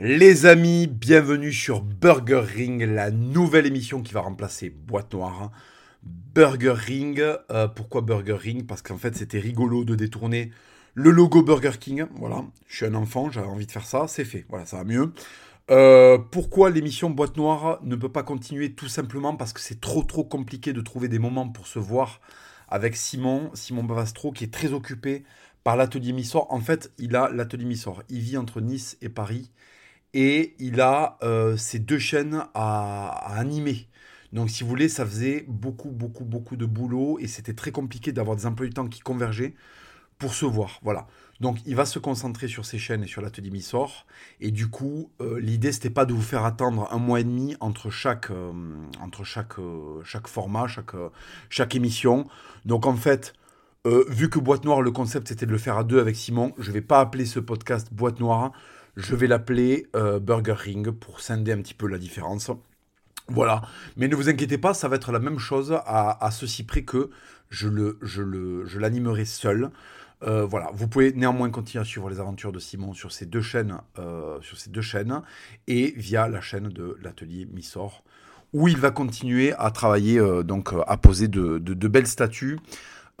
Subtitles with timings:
[0.00, 5.50] Les amis, bienvenue sur Burger Ring, la nouvelle émission qui va remplacer Boîte Noire.
[6.04, 8.64] Burger Ring, euh, pourquoi Burger Ring?
[8.64, 10.52] Parce qu'en fait c'était rigolo de détourner
[10.94, 12.04] le logo Burger King.
[12.14, 14.84] Voilà, je suis un enfant, j'avais envie de faire ça, c'est fait, voilà, ça va
[14.84, 15.12] mieux.
[15.72, 20.04] Euh, pourquoi l'émission Boîte Noire ne peut pas continuer Tout simplement parce que c'est trop
[20.04, 22.20] trop compliqué de trouver des moments pour se voir
[22.68, 25.24] avec Simon, Simon Bavastro, qui est très occupé
[25.64, 26.46] par l'atelier Missor.
[26.52, 28.04] En fait, il a l'atelier Missor.
[28.08, 29.50] Il vit entre Nice et Paris
[30.14, 33.08] et il a euh, ces deux chaînes à,
[33.38, 33.88] animer.
[34.32, 38.12] Donc, si vous voulez, ça faisait beaucoup, beaucoup, beaucoup de boulot et c'était très compliqué
[38.12, 39.54] d'avoir des emplois du temps qui convergeaient
[40.18, 40.80] pour se voir.
[40.82, 41.06] Voilà.
[41.40, 44.06] Donc, il va se concentrer sur ces chaînes et sur l'atelier Missor.
[44.40, 47.56] Et du coup, euh, l'idée, c'était pas de vous faire attendre un mois et demi
[47.60, 48.52] entre chaque, euh,
[49.00, 49.54] entre chaque,
[50.04, 50.96] chaque format, chaque,
[51.48, 52.26] chaque émission.
[52.64, 53.34] Donc, en fait,
[53.86, 56.72] vu que Boîte Noire, le concept, c'était de le faire à deux avec Simon, je
[56.72, 58.52] vais pas appeler ce podcast Boîte Noire
[58.98, 62.50] je vais l'appeler euh, Burger Ring pour scinder un petit peu la différence.
[63.28, 63.62] Voilà.
[63.96, 67.10] Mais ne vous inquiétez pas, ça va être la même chose à, ceci près que
[67.48, 69.70] je l'animerai seul.
[70.24, 70.70] Euh, voilà.
[70.74, 74.40] Vous pouvez néanmoins continuer à suivre les aventures de Simon sur ces deux chaînes, euh,
[74.40, 75.22] sur ces deux chaînes
[75.68, 78.02] et via la chaîne de l'atelier Missor
[78.52, 82.58] où il va continuer à travailler, donc à poser de, belles statues,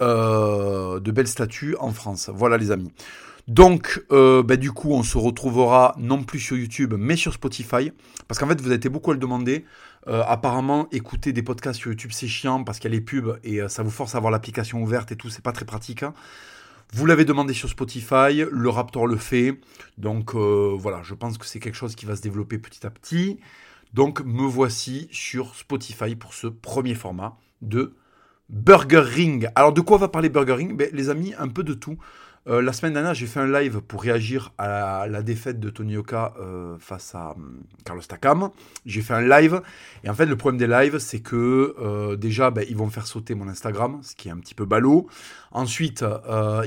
[0.00, 2.30] de belles statues en France.
[2.32, 2.90] Voilà les amis.
[3.48, 7.92] Donc, euh, bah, du coup, on se retrouvera non plus sur YouTube, mais sur Spotify.
[8.28, 9.64] Parce qu'en fait, vous avez été beaucoup à le demander.
[10.06, 13.38] Euh, apparemment, écouter des podcasts sur YouTube, c'est chiant parce qu'il y a les pubs
[13.42, 15.30] et euh, ça vous force à avoir l'application ouverte et tout.
[15.30, 16.02] C'est pas très pratique.
[16.02, 16.12] Hein.
[16.92, 19.58] Vous l'avez demandé sur Spotify, le Raptor le fait.
[19.96, 23.40] Donc voilà, je pense que c'est quelque chose qui va se développer petit à petit.
[23.92, 27.94] Donc me voici sur Spotify pour ce premier format de
[28.48, 29.50] Burger Ring.
[29.54, 30.76] Alors de quoi va parler Burger Ring?
[30.76, 31.98] Ben, Les amis, un peu de tout.
[32.48, 35.98] Euh, la semaine dernière, j'ai fait un live pour réagir à la, défaite de Tony
[35.98, 38.50] Oka euh, face à hum, Carlos Takam.
[38.86, 39.60] J'ai fait un live.
[40.02, 43.06] Et en fait, le problème des lives, c'est que euh, déjà, ben, ils vont faire
[43.06, 45.08] sauter mon Instagram, ce qui est un petit peu ballot.
[45.50, 46.02] Ensuite,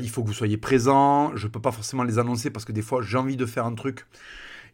[0.01, 1.35] il faut que vous soyez présent.
[1.35, 3.65] Je ne peux pas forcément les annoncer parce que des fois, j'ai envie de faire
[3.65, 4.05] un truc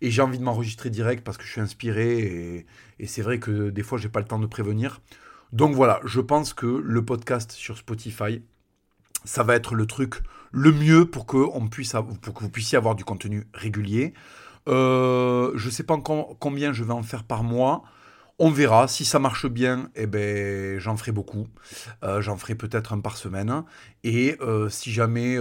[0.01, 2.65] et j'ai envie de m'enregistrer direct parce que je suis inspiré.
[2.99, 4.99] Et, c'est vrai que des fois, j'ai pas le temps de prévenir.
[5.53, 8.41] Donc voilà, je pense que le podcast sur Spotify,
[9.27, 10.21] ça va être le truc
[10.51, 14.13] le mieux pour que, vous puissiez avoir du contenu régulier.
[14.67, 17.83] Euh, je ne sais pas encore combien je vais en faire par mois.
[18.39, 18.87] On verra.
[18.87, 21.47] Si ça marche bien, eh ben, j'en ferai beaucoup.
[22.03, 23.63] Euh, j'en ferai peut-être un par semaine.
[24.03, 25.37] Et euh, si jamais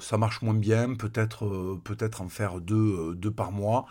[0.00, 3.86] ça marche moins bien, peut-être peut-être en faire deux par mois.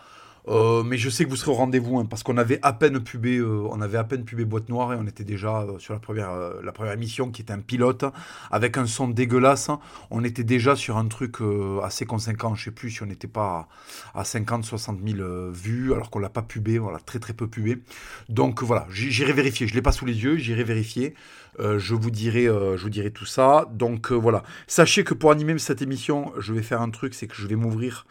[0.48, 3.00] Euh, mais je sais que vous serez au rendez-vous hein, parce qu'on avait à peine
[3.00, 5.92] pubé, euh, on avait à peine pubé boîte noire et on était déjà euh, sur
[5.92, 6.30] la première,
[6.62, 8.04] la première émission qui était un pilote
[8.50, 9.70] avec un son dégueulasse.
[10.10, 11.36] On était déjà sur un truc
[11.82, 12.54] assez conséquent.
[12.54, 13.68] Je sais plus si on n'était pas
[14.14, 17.82] à, 50, 60 000 vues alors qu'on l'a pas pubé, voilà très très peu pubé.
[18.28, 19.66] Donc voilà, j'irai vérifier.
[19.66, 21.14] Je l'ai pas sous les yeux, j'irai vérifier.
[21.58, 23.66] je vous dirai, je vous dirai tout ça.
[23.72, 27.34] Donc voilà, sachez que pour animer cette émission, je vais faire un truc, c'est que
[27.34, 28.06] je vais m'ouvrir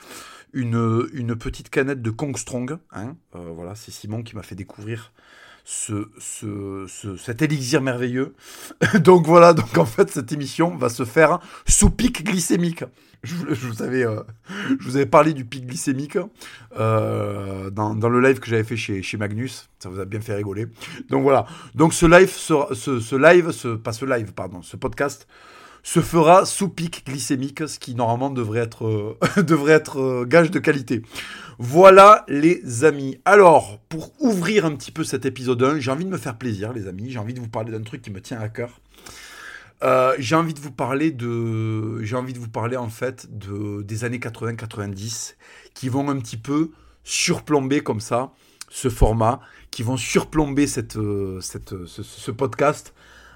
[0.55, 2.77] une, petite canette de Kong Strong.
[2.91, 3.15] Hein.
[3.35, 5.11] Euh, voilà, c'est Simon qui m'a fait découvrir
[5.65, 8.33] ce, ce, cet élixir merveilleux.
[8.99, 12.83] donc voilà, donc en fait, cette émission va se faire sous pic glycémique.
[13.23, 14.21] Je, vous, avais, euh,
[14.79, 16.17] je vous avais parlé du pic glycémique
[16.79, 19.67] euh, dans, le live que j'avais fait chez, chez Magnus.
[19.79, 20.67] Ça vous a bien fait rigoler.
[21.09, 21.47] Donc voilà.
[21.73, 25.27] Donc ce live, ce, ce live, ce, pas ce live, pardon, ce podcast
[25.85, 29.17] se fera sous pic glycémique, ce qui normalement devrait être, euh,
[29.97, 31.03] euh, gage de qualité.
[31.59, 33.19] Voilà les amis.
[33.23, 36.73] Alors, pour ouvrir un petit peu cet épisode 1, j'ai envie de me faire plaisir
[36.73, 38.81] les amis, j'ai envie de vous parler d'un truc qui me tient à cœur.
[39.83, 43.83] Euh, j'ai envie de vous parler de, j'ai envie de vous parler en fait de
[43.83, 45.35] des années 80-90
[45.75, 46.71] qui vont un petit peu
[47.03, 48.31] surplomber comme ça
[48.71, 52.94] ce format, qui vont surplomber ce podcast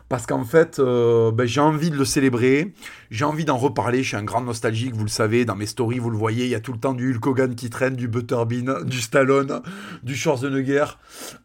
[0.09, 2.73] parce qu'en fait, euh, ben, j'ai envie de le célébrer,
[3.11, 5.99] j'ai envie d'en reparler, je suis un grand nostalgique, vous le savez, dans mes stories,
[5.99, 8.07] vous le voyez, il y a tout le temps du Hulk Hogan qui traîne, du
[8.07, 9.61] Butterbean, du Stallone,
[10.01, 10.85] du Schwarzenegger,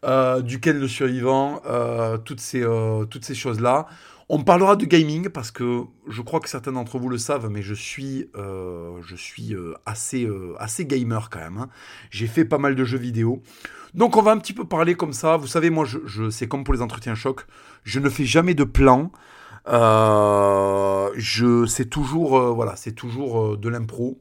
[0.03, 3.85] euh, du Ken le survivant, euh, toutes ces, euh, toutes ces choses-là.
[4.29, 7.61] On parlera de gaming parce que je crois que certains d'entre vous le savent, mais
[7.61, 8.27] je suis,
[9.85, 11.57] assez, assez gamer quand même.
[11.59, 11.69] Hein.
[12.09, 13.43] J'ai fait pas mal de jeux vidéo.
[13.93, 15.37] Donc on va un petit peu parler comme ça.
[15.37, 17.45] Vous savez, moi, je, je c'est comme pour les entretiens choc.
[17.85, 19.11] Je ne fais jamais de plan.
[19.67, 24.19] Euh, je, c'est toujours, euh, voilà, c'est toujours euh, de l'impro.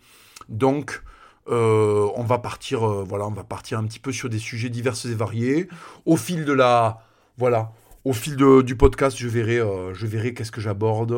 [0.49, 1.03] Donc,
[1.47, 5.15] on va partir, voilà, on va partir un petit peu sur des sujets divers et
[5.15, 5.69] variés.
[6.07, 7.03] Au fil de la,
[7.37, 7.73] voilà,
[8.05, 9.61] au fil du podcast, je verrai,
[9.93, 11.15] je verrai qu'est-ce que j'aborde,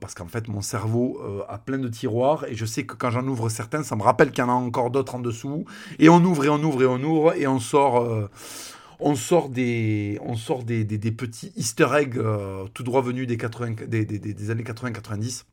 [0.00, 3.26] parce qu'en fait, mon cerveau a plein de tiroirs, et je sais que quand j'en
[3.28, 5.64] ouvre certains, ça me rappelle qu'il y en a encore d'autres en dessous,
[6.00, 8.28] et on ouvre et on ouvre et on ouvre, et on sort,
[9.00, 12.18] on sort, des, on sort des, petits easter eggs
[12.74, 15.44] tout droit venus des, 80, des, des années 80-90.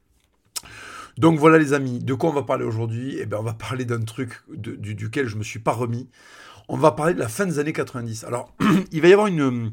[1.18, 3.18] Donc voilà les amis, de quoi on va parler aujourd'hui?
[3.20, 6.08] Eh bien on va parler d'un truc du, duquel je ne me suis pas remis.
[6.70, 8.26] On va parler de la fin des années 90.
[8.26, 8.54] Alors,
[8.92, 9.72] il va y avoir une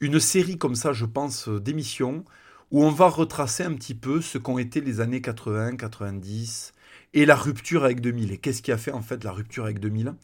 [0.00, 2.24] une série comme ça, je pense, euh, d'émissions
[2.70, 6.72] où on va retracer un petit peu ce qu'ont été les années 80, 90
[7.14, 8.32] et la rupture avec 2000.
[8.32, 10.14] Et qu'est-ce qui a fait en fait la rupture avec 2000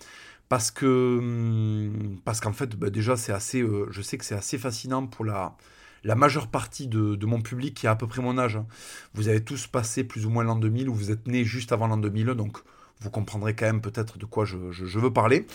[0.50, 4.34] Parce que hum, parce qu'en fait, bah, déjà, c'est assez, euh, je sais que c'est
[4.34, 5.56] assez fascinant pour la
[6.04, 8.56] la majeure partie de, mon public qui a à peu près mon âge.
[8.56, 8.66] Hein.
[9.14, 11.88] Vous avez tous passé plus ou moins l'an 2000 ou vous êtes nés juste avant
[11.88, 12.58] l'an 2000, donc
[13.00, 15.46] vous comprendrez quand même peut-être de quoi je veux parler.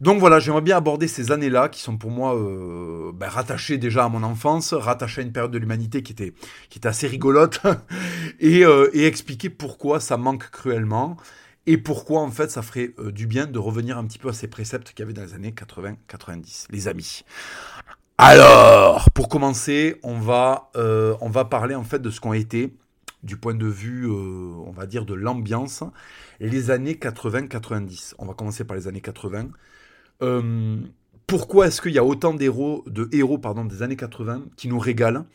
[0.00, 4.04] Donc voilà, j'aimerais bien aborder ces années-là qui sont pour moi euh, ben, rattachées déjà
[4.04, 6.32] à mon enfance, rattachées à une période de l'humanité qui était,
[6.68, 7.60] qui était assez rigolote,
[8.42, 11.16] euh, et, expliquer pourquoi ça manque cruellement,
[11.66, 14.32] et pourquoi en fait ça ferait euh, du bien de revenir un petit peu à
[14.32, 17.24] ces préceptes qu'il y avait dans les années 80-90, les amis.
[18.18, 22.72] Alors, pour commencer, on va, on va parler en fait de ce qu'ont été,
[23.24, 25.82] du point de vue, on va dire, de l'ambiance,
[26.38, 28.14] les années 80-90.
[28.18, 29.48] On va commencer par les années 80.
[30.22, 30.76] Euh,
[31.26, 34.78] pourquoi est-ce qu'il y a autant d'héros, de héros pardon, des années 80 qui nous
[34.78, 35.26] régalent?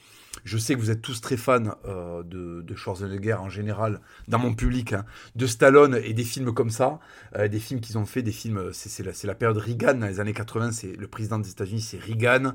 [0.50, 4.40] Je sais que vous êtes tous très fans euh, de, de, Schwarzenegger en général, dans
[4.40, 5.06] mon public, hein,
[5.36, 7.00] de Stallone et des films comme ça,
[7.36, 10.19] euh, des films qu'ils ont fait, des films, c'est la, la, période Reagan, dans les
[10.19, 12.54] années 80, c'est le président des États-Unis, c'est Reagan,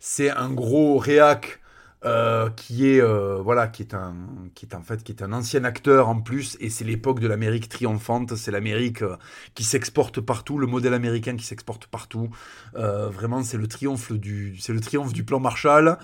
[0.00, 1.60] c'est un gros réac
[2.04, 4.14] euh, qui est euh, voilà qui est un
[4.54, 7.26] qui est en fait qui est un ancien acteur en plus et c'est l'époque de
[7.26, 9.16] l'Amérique triomphante c'est l'Amérique euh,
[9.54, 12.28] qui s'exporte partout le modèle américain qui s'exporte partout.
[12.74, 15.96] Vraiment c'est le triomphe du c'est le triomphe du plan Marshall.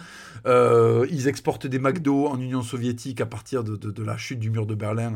[0.46, 4.64] Ils exportent des McDo en Union soviétique à partir de, de, la chute du mur
[4.64, 5.12] de Berlin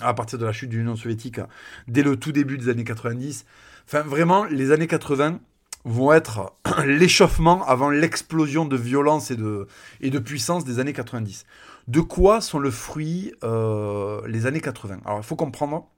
[0.00, 1.40] à partir de la chute de l'Union soviétique
[1.88, 3.44] dès le tout début des années 90
[3.86, 5.40] enfin vraiment les années 80
[5.84, 6.54] vont être
[6.86, 11.44] l'échauffement avant l'explosion de violence et de, puissance des années 90.
[11.88, 15.88] De quoi sont le fruit euh, les années 80 Alors il faut comprendre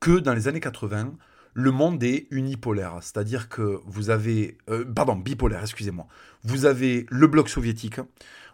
[0.00, 1.14] que dans les années 80,
[1.54, 6.06] le monde est unipolaire, c'est-à-dire que vous avez, euh, pardon, bipolaire, excusez-moi.
[6.44, 8.00] Vous avez le bloc soviétique,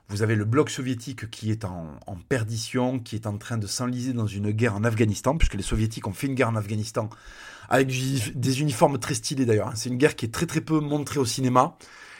[0.09, 3.67] vous avez le bloc soviétique qui est en, en perdition, qui est en train de
[3.67, 7.11] s'enliser dans une guerre en Afghanistan, puisque les soviétiques ont fait une guerre en Afghanistan
[7.69, 7.89] avec
[8.35, 9.69] des uniformes très stylés d'ailleurs.
[9.69, 9.75] Hein.
[9.75, 11.77] C'est une guerre qui est très très peu montrée au cinéma,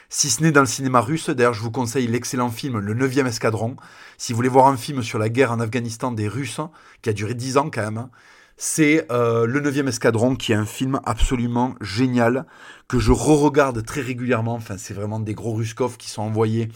[0.09, 1.29] si ce n'est dans le cinéma russe.
[1.29, 3.75] D'ailleurs, je vous conseille l'excellent film Le 9e Escadron.
[4.17, 6.61] Si vous voulez voir un film sur la guerre en Afghanistan des Russes,
[7.01, 8.09] qui a duré 10 ans quand même, hein,
[8.57, 12.45] c'est euh, Le 9e Escadron, qui est un film absolument génial,
[12.87, 14.53] que je re-regarde très régulièrement.
[14.53, 16.69] Enfin, c'est vraiment des gros Ruskov qui sont envoyés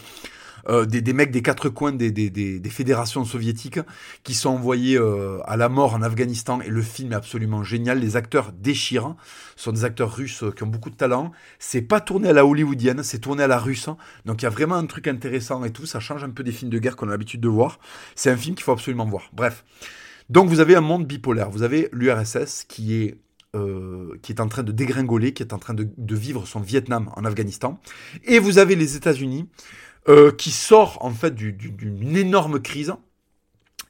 [0.68, 3.80] euh, des, mecs des quatre coins des, fédérations soviétiques
[4.22, 7.98] qui sont envoyés euh, à la mort en Afghanistan et le film est absolument génial.
[7.98, 9.16] Les acteurs déchirent,
[9.56, 11.32] ce sont des acteurs russes qui ont beaucoup de talent.
[11.58, 13.88] C'est pas tourné à la hollywoodienne, c'est tourné à la russe.
[14.26, 15.86] Donc il y a vraiment un truc intéressant et tout.
[15.86, 17.78] Ça change un peu des films de guerre qu'on a l'habitude de voir.
[18.14, 19.30] C'est un film qu'il faut absolument voir.
[19.32, 19.64] Bref.
[20.28, 21.50] Donc vous avez un monde bipolaire.
[21.50, 23.18] Vous avez l'URSS qui est
[23.56, 27.10] euh, qui est en train de dégringoler, qui est en train de, vivre son Vietnam
[27.16, 27.80] en Afghanistan.
[28.22, 29.48] Et vous avez les États-Unis
[30.08, 32.94] euh, qui sort en fait d'une énorme crise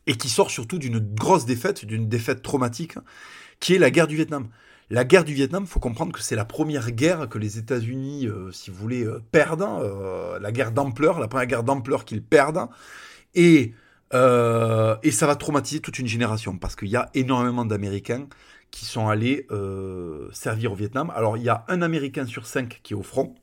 [0.08, 2.94] et qui sort surtout d'une grosse défaite, d'une défaite traumatique,
[3.60, 4.48] qui est la guerre du Vietnam.
[4.90, 8.50] La guerre du Vietnam, faut comprendre que c'est la première guerre que les États-Unis, euh,
[8.50, 9.68] si vous voulez, euh, perdent,
[10.40, 12.68] la guerre d'ampleur, la première guerre d'ampleur qu'ils perdent,
[13.34, 13.74] et
[14.12, 18.26] et ça va traumatiser toute une génération parce qu'il y a énormément d'Américains
[18.72, 19.46] qui sont allés
[20.32, 21.12] servir au Vietnam.
[21.14, 23.36] Alors il y a un Américain sur cinq qui est au front,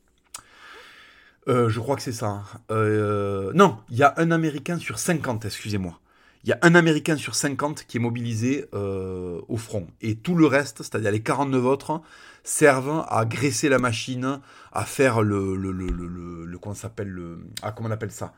[1.47, 2.27] euh, je crois que c'est ça.
[2.27, 2.43] Hein.
[2.71, 5.99] Euh, non, il y a un Américain sur 50, excusez-moi.
[6.43, 9.87] Il y a un Américain sur 50 qui est mobilisé euh, au front.
[10.01, 12.01] Et tout le reste, c'est-à-dire les 49 autres,
[12.43, 14.39] servent à graisser la machine,
[14.71, 15.55] à faire le...
[15.55, 17.39] le, le, le, le comment s'appelle le...
[17.61, 18.33] Ah, comment on appelle ça?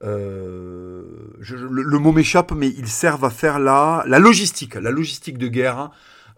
[0.00, 1.04] Le,
[1.98, 5.90] mot m'échappe, mais ils servent à faire la, la logistique, la logistique de guerre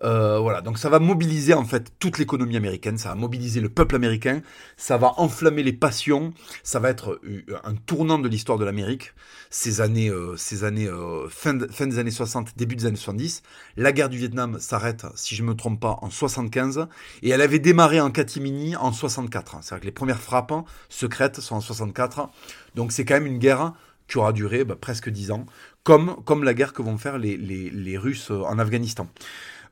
[0.04, 3.70] euh, voilà, donc ça va mobiliser en fait toute l'économie américaine, ça va mobiliser le
[3.70, 4.42] peuple américain,
[4.76, 9.14] ça va enflammer les passions, ça va être euh, un tournant de l'histoire de l'Amérique.
[9.48, 10.90] Ces années, euh, ces années
[11.30, 13.42] fin, fin, des années 60, début des années 70,
[13.76, 16.88] la guerre du Vietnam s'arrête, si je me trompe pas, en 75
[17.22, 19.58] et elle avait démarré en catimini en 64.
[19.62, 20.52] C'est-à-dire que les premières frappes
[20.88, 22.28] secrètes sont en 64.
[22.74, 23.72] Donc c'est quand même une guerre
[24.08, 25.46] qui aura duré bah, presque 10 ans,
[25.84, 29.08] comme, comme la guerre que vont faire les, les, les Russes en Afghanistan.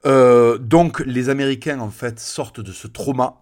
[0.07, 3.41] Euh, donc les Américains en fait sortent de ce trauma.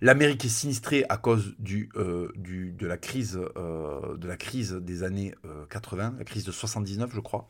[0.00, 1.90] L'Amérique est sinistrée à cause du,
[2.34, 5.34] du de la crise de la crise des années
[5.68, 7.48] 80, la crise de 79 je crois,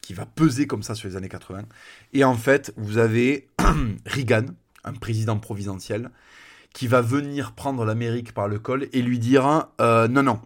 [0.00, 1.62] qui va peser comme ça sur les années 80.
[2.12, 3.48] Et en fait, vous avez
[4.06, 4.46] Reagan,
[4.82, 6.10] un président providentiel,
[6.74, 10.40] qui va venir prendre l'Amérique par le col et lui dire euh, non non,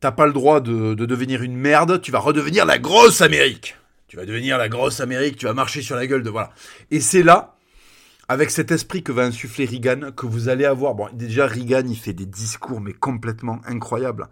[0.00, 3.76] t'as pas le droit de, devenir une merde, tu vas redevenir la grosse Amérique.
[4.14, 6.52] Tu vas devenir la grosse Amérique, tu vas marcher sur la gueule de voilà.
[6.92, 7.56] Et c'est là,
[8.28, 10.94] avec cet esprit que va insuffler Reagan, que vous allez avoir.
[10.94, 14.28] Bon, déjà Reagan, il fait des discours mais complètement incroyables.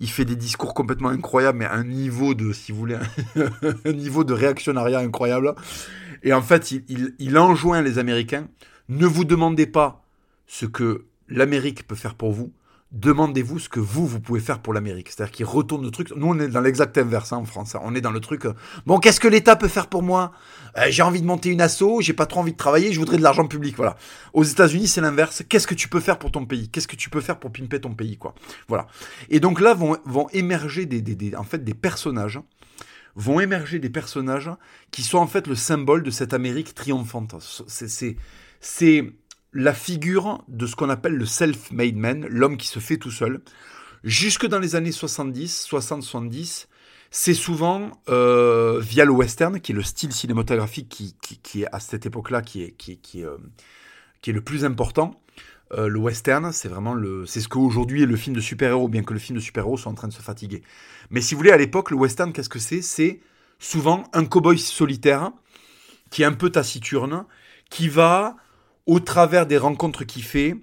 [0.00, 2.96] Il fait des discours complètement incroyables, mais à un niveau de, si vous voulez,
[3.84, 5.54] un niveau de réactionnariat incroyable.
[6.22, 8.48] Et en fait, il, il enjoint les Américains
[8.88, 10.06] ne vous demandez pas
[10.46, 12.50] ce que l'Amérique peut faire pour vous,
[12.90, 15.10] demandez-vous ce que vous, vous pouvez faire pour l'Amérique.
[15.10, 16.10] C'est-à-dire qu'il retourne le truc.
[16.16, 17.74] Nous, on est dans l'exact inverse hein, en France.
[17.74, 17.80] Hein.
[17.84, 18.46] On est dans le truc.
[18.46, 18.54] Euh,
[18.86, 20.32] bon, qu'est-ce que l'État peut faire pour moi?
[20.78, 23.18] Euh, J'ai envie de monter une asso, j'ai pas trop envie de travailler, je voudrais
[23.18, 23.76] de l'argent public.
[23.76, 23.96] Voilà.
[24.32, 25.42] Aux États-Unis, c'est l'inverse.
[25.48, 26.68] Qu'est-ce que tu peux faire pour ton pays?
[26.70, 28.34] Qu'est-ce que tu peux faire pour pimper ton pays, quoi?
[28.68, 28.86] Voilà.
[29.28, 32.40] Et donc là vont, vont émerger des, des, en fait, des personnages
[33.16, 34.50] vont émerger des personnages
[34.92, 37.34] qui sont en fait le symbole de cette Amérique triomphante.
[37.66, 39.06] C'est
[39.52, 43.40] la figure de ce qu'on appelle le self-made man, l'homme qui se fait tout seul.
[44.04, 46.66] Jusque dans les années 70, 60-70,
[47.10, 52.06] c'est souvent euh, via le western, qui est le style cinématographique qui, est à cette
[52.06, 53.36] époque-là qui est, qui, qui, euh,
[54.20, 55.20] qui est le plus important.
[55.72, 59.02] Euh, le western, c'est vraiment le, c'est ce qu'aujourd'hui est le film de super-héros, bien
[59.02, 60.62] que le film de super-héros soit en train de se fatiguer.
[61.10, 62.82] Mais si vous voulez, à l'époque, le western, qu'est-ce que c'est?
[62.82, 63.20] C'est
[63.58, 65.32] souvent un cow-boy solitaire
[66.10, 67.24] qui est un peu taciturne,
[67.70, 68.36] qui va
[68.88, 70.56] au travers des rencontres qu'il fait,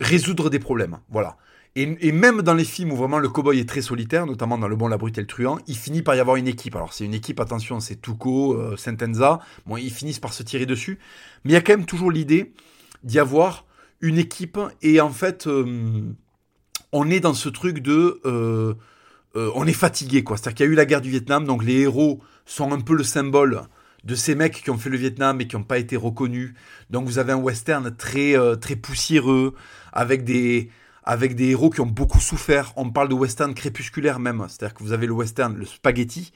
[0.00, 0.98] résoudre des problèmes.
[1.08, 1.36] Voilà.
[1.76, 4.74] Et, même dans les films où vraiment le cowboy est très solitaire, notamment dans Le
[4.74, 6.74] Bon, la Brute et le Truand, il finit par y avoir une équipe.
[6.74, 9.38] Alors c'est une équipe, attention, c'est Tuco, euh, Sentenza.
[9.66, 10.98] Bon, ils finissent par se tirer dessus.
[11.44, 12.52] Mais il y a quand même toujours l'idée
[13.04, 13.66] d'y avoir
[14.00, 14.58] une équipe.
[14.82, 16.12] Et en fait, euh,
[16.90, 18.20] on est dans ce truc de...
[18.24, 18.74] Euh,
[19.54, 20.36] on est fatigué, quoi.
[20.36, 22.94] C'est-à-dire qu'il y a eu la guerre du Vietnam, donc les héros sont un peu
[22.94, 23.62] le symbole
[24.04, 26.54] de ces mecs qui ont fait le Vietnam et qui n'ont pas été reconnus.
[26.90, 29.54] Donc vous avez un western très euh, très poussiéreux
[29.92, 30.70] avec des
[31.02, 32.72] avec des héros qui ont beaucoup souffert.
[32.76, 36.32] On parle de western crépusculaire même, c'est-à-dire que vous avez le western le spaghetti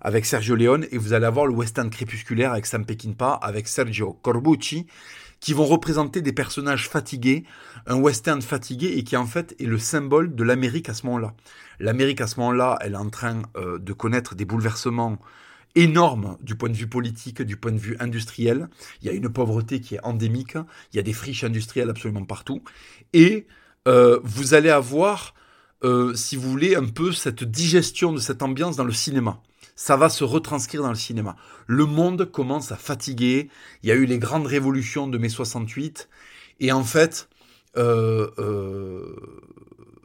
[0.00, 4.12] avec Sergio Leone et vous allez avoir le western crépusculaire avec Sam Peckinpah avec Sergio
[4.22, 4.86] Corbucci
[5.40, 7.44] qui vont représenter des personnages fatigués,
[7.86, 11.34] un western fatigué et qui en fait est le symbole de l'Amérique à ce moment-là.
[11.78, 15.18] L'Amérique à ce moment-là, elle est en train euh, de connaître des bouleversements
[15.78, 18.68] énorme du point de vue politique, du point de vue industriel.
[19.00, 20.54] Il y a une pauvreté qui est endémique,
[20.92, 22.62] il y a des friches industrielles absolument partout.
[23.12, 23.46] Et
[23.86, 25.34] euh, vous allez avoir,
[25.84, 29.40] euh, si vous voulez, un peu cette digestion de cette ambiance dans le cinéma.
[29.76, 31.36] Ça va se retranscrire dans le cinéma.
[31.68, 33.48] Le monde commence à fatiguer.
[33.84, 36.08] Il y a eu les grandes révolutions de mai 68.
[36.58, 37.28] Et en fait,
[37.76, 38.28] euh,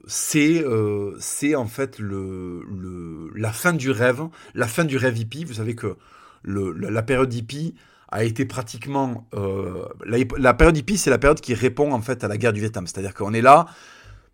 [0.06, 2.62] c'est euh, c'est en fait le,
[3.36, 5.46] la fin du rêve, la fin du rêve hippie.
[5.46, 5.96] Vous savez que
[6.44, 7.76] la, période hippie
[8.12, 12.24] a été pratiquement euh, la, la, période hippie, c'est la période qui répond en fait
[12.24, 12.86] à la guerre du Vietnam.
[12.86, 13.66] C'est-à-dire qu'on est là,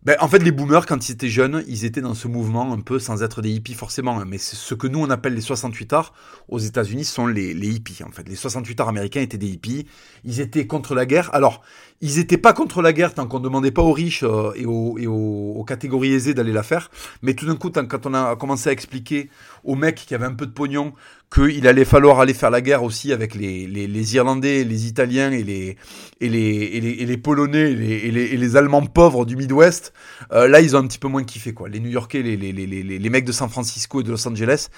[0.02, 2.80] ben, en fait, les boomers, quand ils étaient jeunes, ils étaient dans ce mouvement un
[2.80, 4.18] peu sans être des hippies forcément.
[4.18, 6.14] Hein, mais ce que nous, on appelle les 68 arts
[6.48, 8.26] aux États-Unis sont les, les, hippies, en fait.
[8.26, 9.86] Les 68 arts américains étaient des hippies.
[10.24, 11.28] Ils étaient contre la guerre.
[11.34, 11.60] Alors,
[12.00, 14.64] ils n'étaient pas contre la guerre tant qu'on ne demandait pas aux riches euh, et,
[14.64, 16.90] aux, et aux, catégories aisées d'aller la faire.
[17.20, 19.28] Mais tout d'un coup, quand on a commencé à expliquer
[19.64, 20.94] aux mecs qui avaient un peu de pognon
[21.32, 25.30] qu'il allait falloir aller faire la guerre aussi avec les, les, les Irlandais, les Italiens
[25.30, 25.76] et les,
[26.20, 29.92] et les, et les, et les Polonais et les, et Allemands pauvres du Midwest,
[30.32, 31.68] euh, là ils ont un petit peu moins kiffé quoi.
[31.68, 34.70] Les New Yorkais, les, les, mecs de San Francisco et de Los Angeles,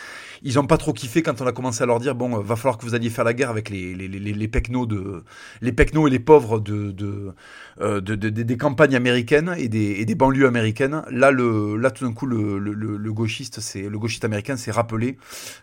[0.43, 2.77] ils ont pas trop kiffé quand on a commencé à leur dire bon, va falloir
[2.77, 5.25] que vous alliez faire la guerre avec les, les, les, les pecnos de
[5.63, 7.33] les pecnos et les pauvres de, de, euh,
[7.81, 11.03] de, des campagnes américaines et des, banlieues américaines.
[11.11, 15.17] Là là tout d'un coup le, gauchiste c'est le gauchiste américain s'est rappelé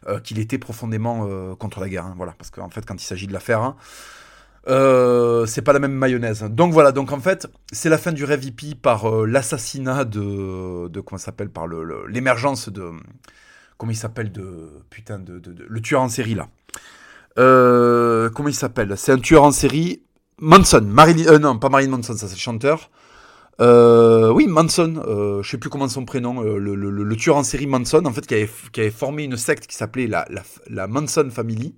[0.08, 2.06] euh, qu'il était profond profondément euh, contre la guerre.
[2.06, 3.76] Hein, voilà, parce qu'en fait, quand il s'agit de la faire, hein,
[4.70, 6.44] euh, c'est pas la même mayonnaise.
[6.44, 10.88] Donc voilà, donc en fait, c'est la fin du rêve hippie par euh, l'assassinat de,
[10.88, 11.68] de comment s'appelle, par
[12.08, 12.92] l'émergence de,
[13.78, 16.48] comment il s'appelle de, putain de, le tueur en série là.
[17.36, 18.94] comment il s'appelle?
[18.96, 20.02] C'est un tueur en série.
[20.42, 22.90] Manson, Marilyn, non, pas Marilyn Manson, ça c'est chanteur.
[23.62, 27.68] Euh, oui, Manson, euh, je sais plus comment son prénom, euh, le, tueur en série
[27.68, 31.76] Manson, en fait, qui avait, formé une secte qui s'appelait la, la, la, Manson Family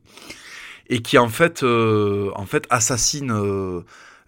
[0.89, 3.31] et qui en fait, euh, en fait assassine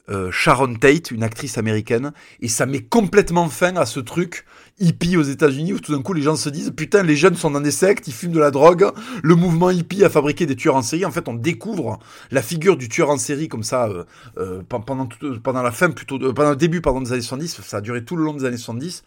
[0.09, 2.11] euh, Sharon Tate, une actrice américaine,
[2.41, 4.45] et ça met complètement fin à ce truc
[4.79, 7.51] hippie aux États-Unis où tout d'un coup les gens se disent putain les jeunes sont
[7.51, 10.75] dans des sectes, ils fument de la drogue, le mouvement hippie a fabriqué des tueurs
[10.75, 11.05] en série.
[11.05, 11.99] En fait, on découvre
[12.31, 14.03] la figure du tueur en série comme ça euh,
[14.37, 15.07] euh, pendant
[15.43, 18.15] pendant la fin plutôt pendant le début pardon des années 70, ça a duré tout
[18.15, 19.03] le long des années 70.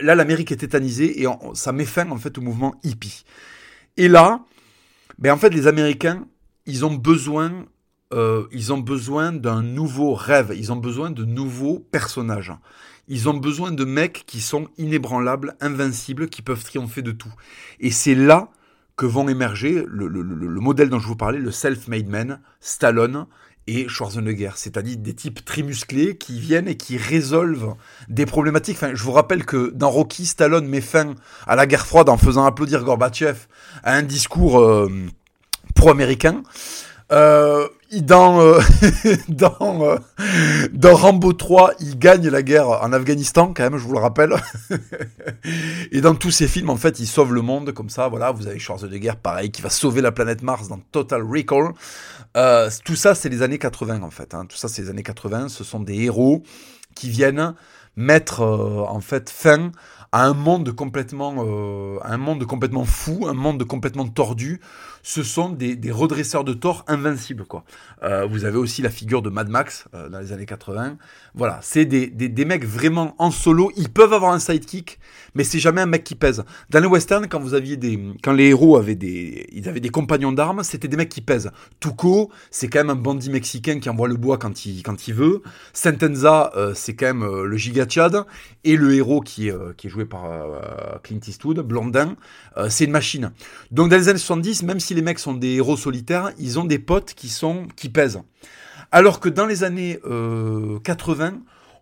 [0.00, 3.24] là, l'Amérique est tétanisée et ça met fin en fait au mouvement hippie.
[3.96, 4.40] Et là,
[5.18, 6.26] ben en fait les Américains,
[6.66, 7.66] ils ont besoin
[8.14, 12.52] euh, ils ont besoin d'un nouveau rêve, ils ont besoin de nouveaux personnages.
[13.08, 17.32] Ils ont besoin de mecs qui sont inébranlables, invincibles, qui peuvent triompher de tout.
[17.80, 18.50] Et c'est là
[18.96, 20.08] que vont émerger le,
[20.60, 23.26] modèle dont je vous parlais, le self-made man, Stallone
[23.68, 27.76] et Schwarzenegger, c'est-à-dire des types très musclés qui viennent et qui résolvent
[28.08, 28.76] des problématiques.
[28.76, 31.14] Enfin, je vous rappelle que dans Rocky, Stallone met fin
[31.46, 33.46] à la guerre froide en faisant applaudir Gorbatchev
[33.84, 34.90] à un discours euh,
[35.74, 36.42] pro-américain.
[37.12, 38.60] Euh, dans, euh,
[39.42, 39.98] euh,
[40.72, 44.34] dans Rambo 3, il gagne la guerre en Afghanistan, quand même, je vous le rappelle.
[45.92, 48.46] et dans tous ces films, en fait, il sauve le monde, comme ça, voilà, vous
[48.46, 51.72] avez Schwarzenegger, pareil, qui va sauver la planète Mars dans Total Recall.
[52.36, 54.34] Euh, tout ça, c'est les années 80, en fait.
[54.34, 54.44] Hein.
[54.46, 55.48] Tout ça, c'est les années 80.
[55.48, 56.42] Ce sont des héros
[56.94, 57.54] qui viennent
[57.96, 59.72] mettre, en fait, fin
[60.12, 64.60] à un monde complètement, un monde complètement fou, un monde complètement tordu.
[65.02, 67.64] Ce sont des, des redresseurs de tort invincibles, quoi.
[68.02, 70.96] Euh, vous avez aussi la figure de Mad Max euh, dans les années 80.
[71.34, 73.70] Voilà, c'est des, des, mecs vraiment en solo.
[73.76, 74.98] Ils peuvent avoir un sidekick,
[75.34, 76.44] mais c'est jamais un mec qui pèse.
[76.70, 79.88] Dans les westerns, quand vous aviez des, quand les héros avaient des, ils avaient des
[79.88, 81.50] compagnons d'armes, c'était des mecs qui pèsent.
[81.80, 85.14] Tuco, c'est quand même un bandit mexicain qui envoie le bois quand il, quand il
[85.14, 85.42] veut.
[85.72, 88.24] Sentenza, euh, c'est quand même le giga Chad.
[88.64, 90.28] Et le héros qui, qui est joué par
[91.02, 92.16] Clint Eastwood, Blondin,
[92.68, 93.32] c'est une machine.
[93.70, 96.64] Donc dans les années 70, même si les mecs sont des héros solitaires, ils ont
[96.64, 98.20] des potes qui sont qui pèsent.
[98.90, 99.98] Alors que dans les années
[100.84, 101.32] 80, euh,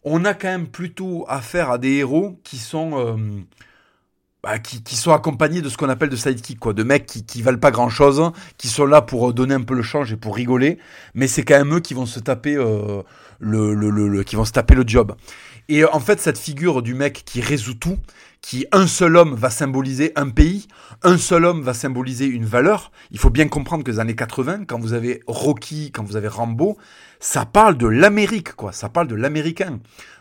[0.05, 3.17] on a quand même plutôt affaire à des héros qui sont euh,
[4.47, 7.43] bah, qui, sont accompagnés de ce qu'on appelle de sidekick, quoi, de mecs qui, qui
[7.43, 10.37] valent pas grand chose, qui sont là pour donner un peu le change et pour
[10.37, 10.79] rigoler,
[11.15, 13.03] mais c'est quand même eux qui vont se taper euh,
[13.41, 15.17] le, qui vont se taper le job.
[15.69, 17.99] Et en fait, cette figure du mec qui résout tout,
[18.40, 20.69] qui un seul homme va symboliser un pays,
[21.02, 22.93] un seul homme va symboliser une valeur.
[23.11, 26.28] Il faut bien comprendre que les années 80, quand vous avez Rocky, quand vous avez
[26.28, 26.76] Rambo,
[27.19, 28.73] ça parle de l'Amérique, quoi.
[28.73, 29.81] Ça parle de l'américain.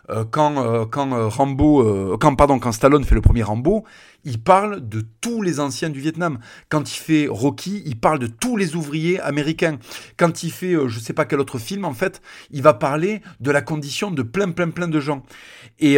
[0.09, 3.85] Euh, quand euh, quand euh, Rambo, quand pardon, quand Stallone fait le premier Rambo,
[4.23, 6.39] il parle de tous les anciens du Vietnam.
[6.69, 9.77] Quand il fait Rocky, il parle de tous les ouvriers américains.
[10.17, 13.51] Quand il fait, je sais pas quel autre film, en fait, il va parler de
[13.51, 15.23] la condition de plein plein plein de gens.
[15.79, 15.97] Et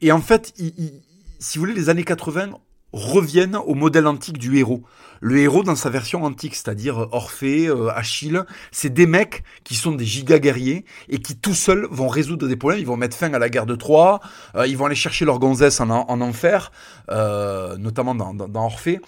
[0.00, 1.02] et en fait, il,
[1.38, 2.50] si vous voulez, les années 80
[2.92, 4.82] reviennent au modèle antique du héros.
[5.20, 9.74] Le héros dans sa version antique, c'est-à-dire euh, Orphée, euh, Achille, c'est des mecs qui
[9.74, 12.80] sont des giga guerriers et qui tout seuls vont résoudre des problèmes.
[12.80, 14.20] Ils vont mettre fin à la guerre de Troie,
[14.54, 16.72] euh, ils vont aller chercher leur gonzesse en, enfer,
[17.08, 19.00] notamment dans, dans, Orphée.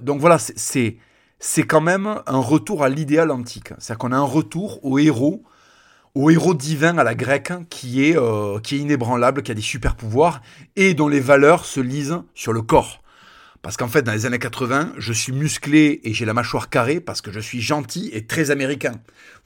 [0.00, 0.96] donc voilà, c'est
[1.38, 3.70] c'est quand même un retour à l'idéal antique.
[3.78, 5.42] C'est-à-dire qu'on a un retour au héros
[6.14, 9.62] au héros divin à la grecque qui est, euh, qui est inébranlable, qui a des
[9.62, 10.42] super pouvoirs
[10.76, 13.01] et dont les valeurs se lisent sur le corps.
[13.62, 16.98] Parce qu'en fait, dans les années 80, je suis musclé et j'ai la mâchoire carrée
[16.98, 18.94] parce que je suis gentil et très américain.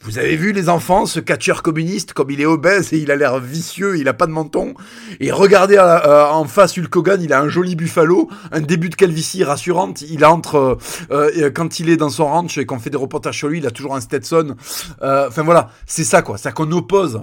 [0.01, 3.17] Vous avez vu les enfants, ce catcheur communiste, comme il est obèse et il a
[3.17, 4.73] l'air vicieux, il a pas de menton.
[5.21, 8.95] Et regardez euh, en face Hulk Hogan, il a un joli buffalo, un début de
[8.95, 10.01] calvitie rassurante.
[10.01, 10.79] Il entre
[11.11, 13.59] euh, euh, quand il est dans son ranch et qu'on fait des reportages sur lui,
[13.59, 14.57] il a toujours un Stetson.
[15.03, 17.21] Enfin voilà, c'est ça quoi, c'est qu'on oppose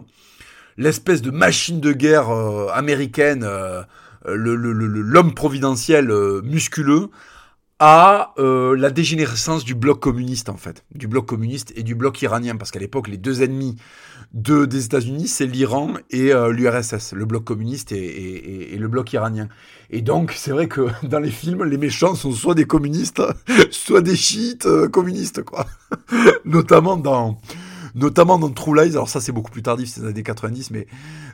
[0.77, 2.29] l'espèce de machine de guerre
[2.71, 3.47] américaine
[4.25, 7.09] l'homme providentiel euh, musculeux
[7.79, 12.21] à euh, la dégénérescence du bloc communiste en fait, du bloc communiste et du bloc
[12.21, 13.75] iranien, parce qu'à l'époque les deux ennemis
[14.33, 19.49] de, des États-Unis c'est l'Iran et euh, l'URSS, le bloc communiste et, le bloc iranien.
[19.89, 23.21] Et donc c'est vrai que dans les films les méchants sont soit des communistes,
[23.71, 25.65] soit des chiites communistes quoi,
[26.45, 27.37] notamment dans
[27.95, 28.91] notamment dans True Lies.
[28.91, 30.87] Alors ça, c'est beaucoup plus tardif, c'est les années 90, mais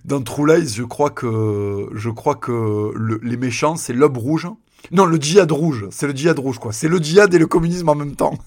[0.05, 2.91] dans True Lies, je crois que je crois que
[3.23, 4.47] les méchants, c'est l'aube rouge.
[4.91, 6.71] Non, le djihad rouge, c'est le djihad rouge, quoi.
[6.71, 8.37] C'est le djihad et le communisme en même temps.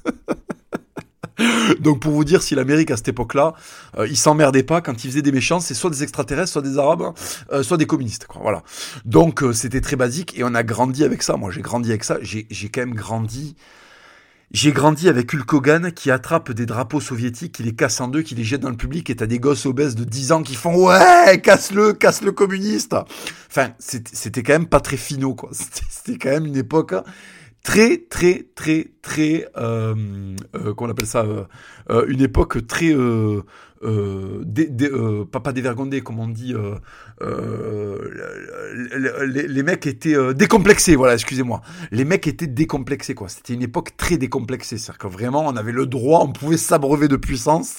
[1.80, 3.54] Donc pour vous dire si l'Amérique à cette époque-là,
[3.98, 6.78] euh, ils s'emmerdaient pas quand ils faisaient des méchants, c'est soit des extraterrestres, soit des
[6.78, 7.14] arabes,
[7.52, 8.26] euh, soit des communistes.
[8.26, 8.62] Quoi, voilà.
[9.04, 11.36] Donc euh, c'était très basique et on a grandi avec ça.
[11.36, 12.18] Moi j'ai grandi avec ça.
[12.20, 13.56] J'ai quand même grandi
[14.52, 18.22] j'ai grandi avec Hulk Hogan qui attrape des drapeaux soviétiques, qui les casse en deux,
[18.22, 20.54] qui les jette dans le public, et t'as des gosses obèses de 10 ans qui
[20.54, 22.94] font ouais, casse-le, casse le communiste.
[23.48, 25.50] Enfin, c'était quand même pas très finaux, quoi.
[25.52, 26.94] C'était quand même une époque
[27.62, 31.44] très, très, très, très, euh, euh, qu'on appelle ça, euh,
[31.90, 32.94] euh, une époque très
[33.84, 34.44] euh,
[34.80, 36.54] euh, pas, pas dévergondés, comme on dit,
[39.26, 41.62] les, les, mecs étaient décomplexés, voilà, excusez-moi.
[41.90, 43.28] Les mecs étaient décomplexés, quoi.
[43.28, 47.08] C'était une époque très décomplexée, c'est-à-dire que vraiment, on avait le droit, on pouvait s'abreuver
[47.08, 47.78] de puissance,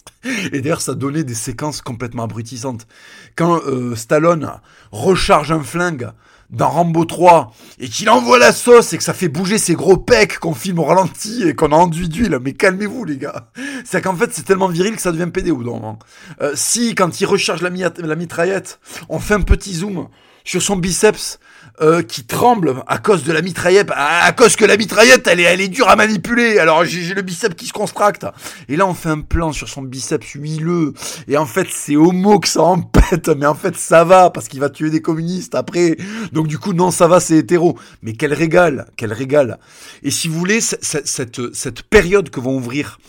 [0.51, 2.87] et d'ailleurs, ça donnait des séquences complètement abrutissantes.
[3.35, 3.61] Quand
[3.95, 4.51] Stallone
[4.91, 6.09] recharge un flingue,
[6.53, 9.97] dans Rambo 3 et qu'il envoie la sauce et que ça fait bouger ses gros
[9.97, 12.39] pecs qu'on filme au ralenti et qu'on a enduit d'huile.
[12.41, 13.49] Mais calmez-vous les gars.
[13.83, 15.97] C'est qu'en fait c'est tellement viril que ça devient pédé ou non.
[16.41, 20.07] Euh, si quand il recharge la, la mitraillette, on fait un petit zoom
[20.45, 21.39] sur son biceps
[21.81, 25.43] euh, qui tremble à cause de la mitraillette, à, cause que la mitraillette, elle est,
[25.43, 26.59] elle est dure à manipuler.
[26.59, 28.27] Alors j'ai le biceps qui se contracte.
[28.69, 30.93] Et là, on fait un plan sur son biceps huileux.
[31.27, 33.27] Et en fait, c'est homo que ça empête.
[33.29, 35.97] Mais en fait, ça va parce qu'il va tuer des communistes après.
[36.31, 37.75] Donc du coup, non, ça va, c'est hétéro.
[38.03, 39.57] Mais quel régal, quel régal.
[40.03, 42.99] Et si vous voulez, cette, cette, cette période que vont ouvrir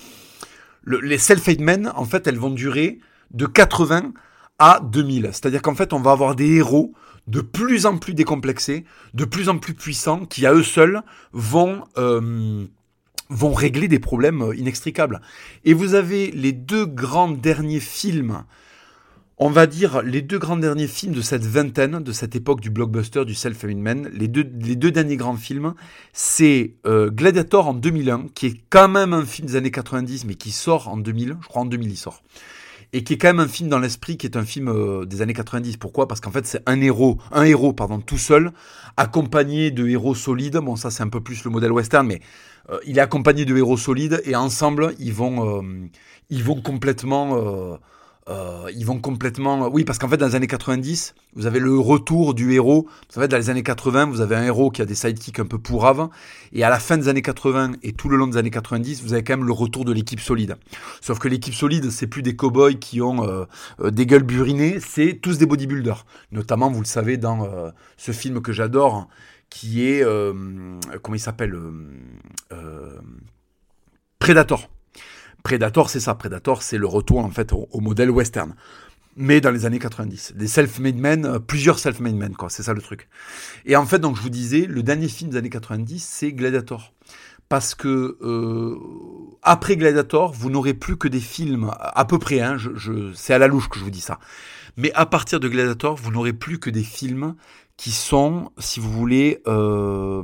[0.86, 2.98] les self-made men, en fait, elles vont durer
[3.30, 4.12] de 80
[4.58, 5.30] à 2000.
[5.32, 6.92] C'est-à-dire qu'en fait, on va avoir des héros
[7.26, 11.84] de plus en plus décomplexés, de plus en plus puissants, qui à eux seuls vont
[11.96, 12.66] euh,
[13.30, 15.20] vont régler des problèmes euh, inextricables.
[15.64, 18.44] Et vous avez les deux grands derniers films,
[19.38, 22.70] on va dire les deux grands derniers films de cette vingtaine, de cette époque du
[22.70, 24.10] blockbuster, du self-made man.
[24.12, 25.74] Les deux, les deux derniers grands films,
[26.12, 30.34] c'est euh, Gladiator en 2001, qui est quand même un film des années 90, mais
[30.34, 32.22] qui sort en 2000, je crois en 2000 il sort
[32.94, 35.20] et qui est quand même un film dans l'esprit, qui est un film euh, des
[35.20, 35.78] années 90.
[35.78, 36.06] Pourquoi?
[36.06, 38.52] Parce qu'en fait, c'est un héros, un héros, pardon, tout seul,
[38.96, 40.58] accompagné de héros solides.
[40.58, 42.20] Bon, ça, c'est un peu plus le modèle western, mais
[42.70, 45.88] euh, il est accompagné de héros solides et ensemble, ils vont, euh,
[46.30, 47.78] ils vont complètement
[48.28, 49.68] euh, ils vont complètement.
[49.68, 52.86] Oui, parce qu'en fait, dans les années 90, vous avez le retour du héros.
[52.88, 55.44] Vous savez, dans les années 80, vous avez un héros qui a des sidekicks un
[55.44, 56.08] peu pourraves.
[56.52, 59.12] Et à la fin des années 80 et tout le long des années 90, vous
[59.12, 60.56] avez quand même le retour de l'équipe solide.
[61.00, 63.44] Sauf que l'équipe solide, c'est plus des cowboys qui ont euh,
[63.80, 66.06] euh, des gueules burinées, c'est tous des bodybuilders.
[66.32, 67.48] Notamment, vous le savez, dans
[67.96, 69.08] ce film que j'adore,
[69.50, 70.02] qui est.
[71.02, 71.58] comment il s'appelle
[74.18, 74.68] Predator.
[75.44, 76.14] Predator, c'est ça.
[76.14, 78.54] Predator, c'est le retour en fait au, modèle western.
[79.16, 80.32] Mais dans les années 90.
[80.34, 82.48] Des self-made men, euh, plusieurs self-made men, quoi.
[82.48, 83.08] C'est ça le truc.
[83.66, 86.94] Et en fait, donc, je vous disais, le dernier film des années 90, c'est Gladiator.
[87.50, 88.78] Parce que euh,
[89.42, 93.38] après Gladiator, vous n'aurez plus que des films, à peu près, hein, je, c'est à
[93.38, 94.18] la louche que je vous dis ça.
[94.78, 97.36] Mais à partir de Gladiator, vous n'aurez plus que des films
[97.76, 100.22] qui sont, si vous voulez, euh,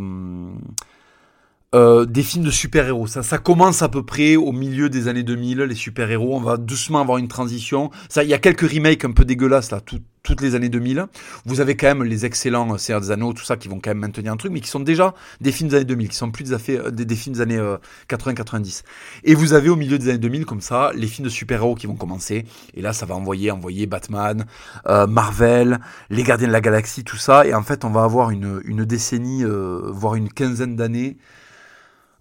[1.73, 3.07] euh, des films de super-héros.
[3.07, 6.35] Ça, ça commence à peu près au milieu des années 2000, les super-héros.
[6.35, 7.93] On va doucement avoir une transition.
[8.09, 11.07] Ça, il y a quelques remakes un peu dégueulasses là, toutes les années 2000.
[11.47, 13.91] Vous avez quand même les excellents euh, Seigneur des Anneaux, tout ça, qui vont quand
[13.91, 16.33] même maintenir un truc, mais qui sont déjà des films des années 2000, qui sont
[16.33, 17.61] plus des, euh, des, des films des années
[18.09, 18.83] 80-90.
[19.23, 21.87] Et vous avez au milieu des années 2000, comme ça, les films de super-héros qui
[21.87, 22.47] vont commencer.
[22.75, 24.45] Et là, ça va envoyer, envoyer Batman,
[24.87, 25.79] Marvel,
[26.11, 27.47] les Gardiens de la Galaxie, tout ça.
[27.47, 31.17] Et en fait, on va avoir une, une décennie, voire une quinzaine d'années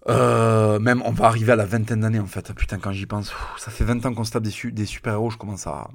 [0.08, 2.52] euh, même, on va arriver à la vingtaine d'années en fait.
[2.54, 5.66] Putain, quand j'y pense, ça fait 20 ans qu'on se tape des, super-héros, je commence
[5.66, 5.88] à.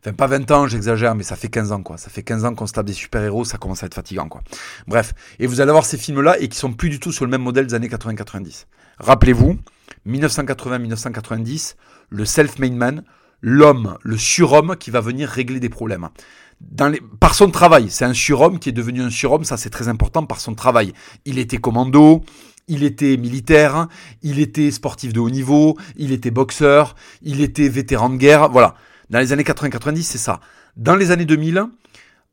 [0.00, 1.96] Enfin, pas 20 ans, j'exagère, mais ça fait 15 ans, quoi.
[1.96, 4.42] Ça fait 15 ans qu'on se tape des super-héros, ça commence à être fatigant, quoi.
[4.86, 5.14] Bref.
[5.38, 7.42] Et vous allez voir ces films-là et qui sont plus du tout sur le même
[7.42, 8.66] modèle des années 80-90.
[8.98, 9.56] Rappelez-vous,
[10.06, 11.76] 1980-1990,
[12.10, 13.04] le self-made man,
[13.40, 16.08] l'homme, le surhomme qui va venir régler des problèmes.
[16.60, 19.70] Dans les, par son travail, c'est un surhomme qui est devenu un surhomme, ça c'est
[19.70, 20.92] très important par son travail.
[21.24, 22.24] Il était commando,
[22.68, 23.88] il était militaire,
[24.22, 28.74] il était sportif de haut niveau, il était boxeur, il était vétéran de guerre, voilà.
[29.10, 30.40] Dans les années 80-90, c'est ça.
[30.76, 31.66] Dans les années 2000,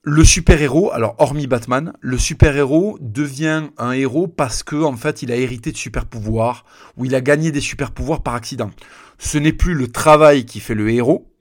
[0.03, 5.31] le super-héros, alors hormis Batman, le super-héros devient un héros parce que en fait, il
[5.31, 6.65] a hérité de super-pouvoirs
[6.97, 8.71] ou il a gagné des super-pouvoirs par accident.
[9.19, 11.31] Ce n'est plus le travail qui fait le héros,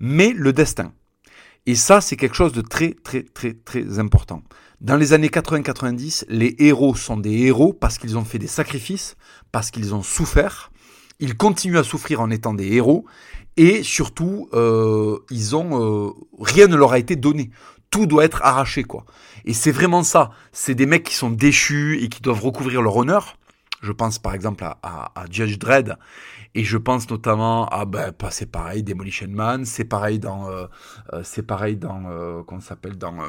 [0.00, 0.94] mais le destin.
[1.66, 4.42] Et ça, c'est quelque chose de très, très, très, très important.
[4.82, 9.16] Dans les années 80-90, les héros sont des héros parce qu'ils ont fait des sacrifices,
[9.50, 10.70] parce qu'ils ont souffert.
[11.18, 13.06] Ils continuent à souffrir en étant des héros.
[13.56, 17.50] Et surtout, euh, ils ont euh, rien ne leur a été donné.
[17.88, 19.06] Tout doit être arraché, quoi.
[19.46, 20.30] Et c'est vraiment ça.
[20.52, 23.38] C'est des mecs qui sont déchus et qui doivent recouvrir leur honneur.
[23.80, 25.96] Je pense par exemple à, à, à Judge Dredd
[26.56, 30.66] et je pense notamment à, ben, c'est pareil, Demolition Man, c'est pareil dans, euh,
[31.12, 33.28] euh, c'est pareil dans, euh, comment s'appelle, dans, euh,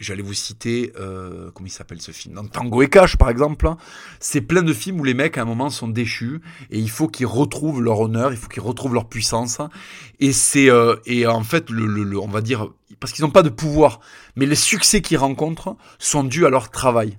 [0.00, 3.66] j'allais vous citer, comment il s'appelle ce film, dans Tango et Cash par exemple.
[3.66, 3.76] Hein.
[4.20, 7.08] C'est plein de films où les mecs à un moment sont déchus et il faut
[7.08, 9.60] qu'ils retrouvent leur honneur, il faut qu'ils retrouvent leur puissance.
[10.18, 10.70] Et c'est,
[11.04, 12.68] et en fait, le, le, on va dire,
[13.00, 14.00] parce qu'ils n'ont pas de pouvoir,
[14.34, 17.18] mais les succès qu'ils rencontrent sont dus à leur travail.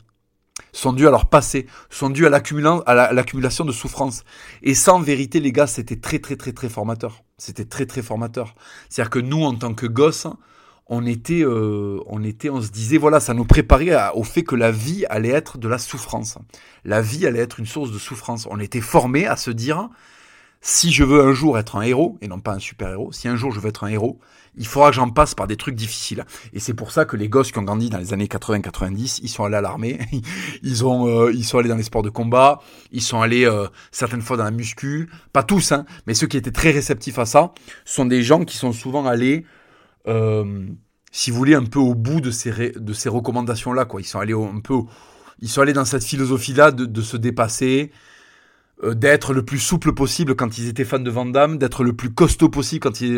[0.74, 4.24] Sont dus à leur passé, sont dus à l'accumulation de souffrances.
[4.64, 7.24] Et en vérité, les gars, c'était très, très, très, très formateur.
[7.38, 8.56] C'était très, très formateur.
[8.90, 10.28] C'est-à-dire que nous, en tant que gosses,
[10.88, 14.56] on était, euh, on était, on se disait, voilà, ça nous préparait au fait que
[14.56, 16.38] la vie allait être de la souffrance.
[16.84, 18.48] La vie allait être une source de souffrance.
[18.50, 19.90] On était formés à se dire,
[20.62, 23.36] si je veux un jour être un héros, et non pas un super-héros, si un
[23.36, 24.20] jour je veux être un héros,
[24.56, 26.24] il faudra que j'en passe par des trucs difficiles.
[26.54, 29.30] Et c'est pour ça que les gosses qui ont grandi dans les années 80-90, ils
[29.30, 30.00] sont allés à l'armée,
[30.64, 32.60] ils ont, euh, ils sont allés dans les sports de combat,
[32.92, 36.38] ils sont allés euh, certaines fois dans la muscu, pas tous, hein, mais ceux qui
[36.38, 37.54] étaient très réceptifs à ça,
[37.86, 39.46] sont des gens qui sont souvent allés,
[40.08, 40.68] euh,
[41.12, 44.02] si vous voulez, un peu au bout de ces, de ces recommandations-là, quoi.
[44.02, 44.76] Ils sont allés un peu,
[45.40, 47.92] ils sont allés dans cette philosophie-là de, de se dépasser,
[48.84, 52.12] d'être le plus souple possible quand ils étaient fans de Van Damme, d'être le plus
[52.12, 53.16] costaud possible quand ils,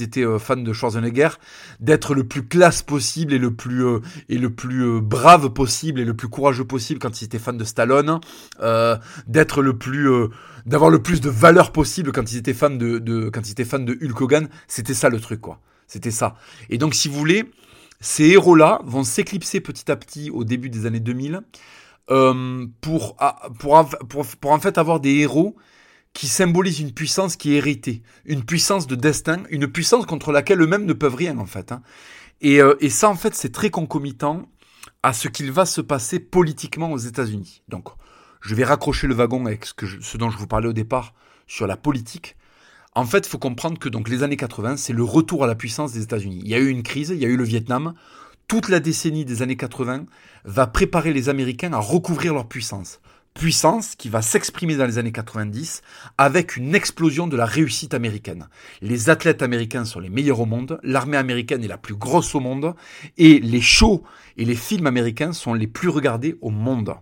[0.00, 1.30] étaient euh, fans de Schwarzenegger,
[1.80, 6.64] d'être le plus classe possible et le plus euh, brave possible et le plus courageux
[6.64, 8.20] possible quand ils étaient fans de Stallone,
[9.26, 10.08] d'être le plus
[10.66, 13.64] d'avoir le plus de valeur possible quand ils étaient fans de, de quand ils étaient
[13.64, 15.60] fans de Hulk Hogan, c'était ça le truc quoi.
[15.86, 16.36] C'était ça.
[16.68, 17.50] Et donc si vous voulez,
[18.00, 21.40] ces héros-là vont s'éclipser petit à petit au début des années 2000
[22.10, 23.16] euh, pour,
[23.58, 25.56] pour, pour, pour en fait avoir des héros
[26.14, 30.60] qui symbolisent une puissance qui est héritée, une puissance de destin, une puissance contre laquelle
[30.60, 31.70] eux-mêmes ne peuvent rien en fait.
[31.72, 31.82] Hein.
[32.40, 34.48] Et, euh, et ça en fait c'est très concomitant
[35.02, 37.62] à ce qu'il va se passer politiquement aux États-Unis.
[37.68, 37.88] Donc
[38.40, 41.14] je vais raccrocher le wagon avec ce, que ce dont je vous parlais au départ
[41.46, 42.36] sur la politique.
[42.94, 45.54] En fait, il faut comprendre que donc les années 80, c'est le retour à la
[45.54, 46.40] puissance des États-Unis.
[46.42, 47.94] Il y a eu une crise, il y a eu le Vietnam
[48.48, 50.06] toute la décennie des années 80
[50.44, 52.98] va préparer les Américains à recouvrir leur puissance.
[53.34, 55.82] Puissance qui va s'exprimer dans les années 90
[56.16, 58.48] avec une explosion de la réussite américaine.
[58.80, 62.40] Les athlètes américains sont les meilleurs au monde, l'armée américaine est la plus grosse au
[62.40, 62.74] monde,
[63.18, 64.02] et les shows
[64.38, 66.94] et les films américains sont les plus regardés au monde.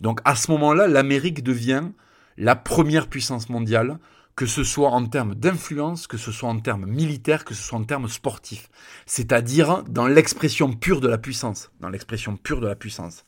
[0.00, 1.90] Donc à ce moment-là, l'Amérique devient
[2.38, 3.98] la première puissance mondiale
[4.40, 7.78] que ce soit en termes d'influence, que ce soit en termes militaires, que ce soit
[7.78, 8.70] en termes sportifs.
[9.04, 11.70] C'est-à-dire dans l'expression pure de la puissance.
[11.80, 13.26] Dans l'expression pure de la puissance.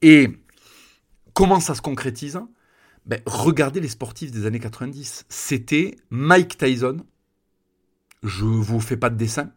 [0.00, 0.30] Et
[1.34, 2.40] comment ça se concrétise?
[3.04, 5.26] Ben, Regardez les sportifs des années 90.
[5.28, 7.04] C'était Mike Tyson.
[8.22, 9.52] Je vous fais pas de dessin.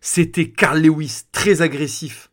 [0.00, 2.32] C'était Carl Lewis, très agressif.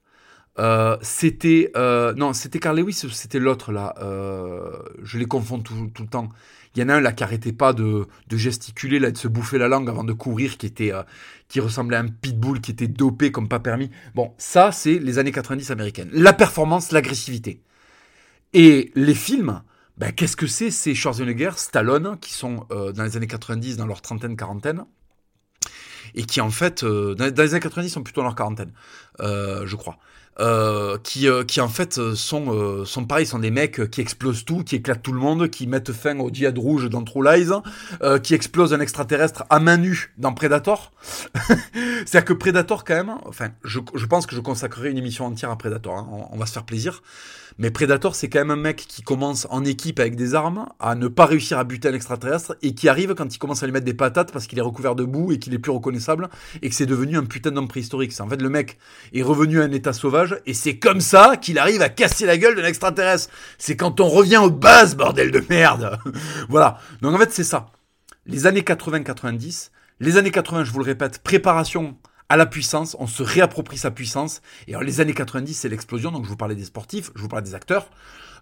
[0.60, 3.96] Euh, c'était euh, non, c'était Carl Lewis, c'était l'autre là.
[4.00, 6.30] Euh, je les confonds tout, tout, le temps.
[6.76, 9.28] Il y en a un là qui arrêtait pas de, de gesticuler, là, de se
[9.28, 11.04] bouffer la langue avant de courir, qui était, euh,
[11.48, 13.90] qui ressemblait à un pitbull, qui était dopé comme pas permis.
[14.14, 16.10] Bon, ça, c'est les années 90 américaines.
[16.14, 17.62] La performance, l'agressivité.
[18.54, 19.62] Et les films,
[19.98, 23.88] ben, qu'est-ce que c'est C'est Schwarzenegger, Stallone, qui sont euh, dans les années 90, dans
[23.88, 24.86] leur trentaine, quarantaine,
[26.16, 28.72] et qui en fait, dans, les années 90, sont plutôt dans leur quarantaine,
[29.20, 29.98] je crois.
[30.40, 34.46] Euh, qui, euh, qui en fait euh, sont, sont pareils, sont des mecs qui explosent
[34.46, 37.52] tout, qui éclatent tout le monde, qui mettent fin au djihad rouge dans True Lies,
[38.24, 40.92] qui explosent un extraterrestre à main nue dans Predator.
[42.06, 45.52] C'est-à-dire que Predator quand même, enfin, je, je, pense que je consacrerai une émission entière
[45.52, 47.04] à Predator, hein, on, va se faire plaisir.
[47.58, 50.96] Mais Predator, c'est quand même un mec qui commence en équipe avec des armes à
[50.96, 53.74] ne pas réussir à buter un extraterrestre et qui arrive quand il commence à lui
[53.74, 56.30] mettre des patates parce qu'il est recouvert de boue et qu'il est plus reconnaissable
[56.62, 58.12] et que c'est devenu un putain d'homme préhistorique.
[58.12, 58.78] C'est en fait le mec
[59.14, 62.38] est revenu à un état sauvage et c'est comme ça qu'il arrive à casser la
[62.38, 63.30] gueule de l'extraterrestre.
[63.58, 66.00] C'est quand on revient aux bases, bordel de merde.
[66.50, 66.80] voilà.
[67.02, 67.68] Donc en fait, c'est ça.
[68.26, 71.98] Les années 80-90, les années 80, je vous le répète, préparation
[72.30, 74.42] à la puissance, on se réapproprie sa puissance.
[74.68, 76.12] Et en les années 90, c'est l'explosion.
[76.12, 77.90] Donc je vous parlais des sportifs, je vous parlais des acteurs.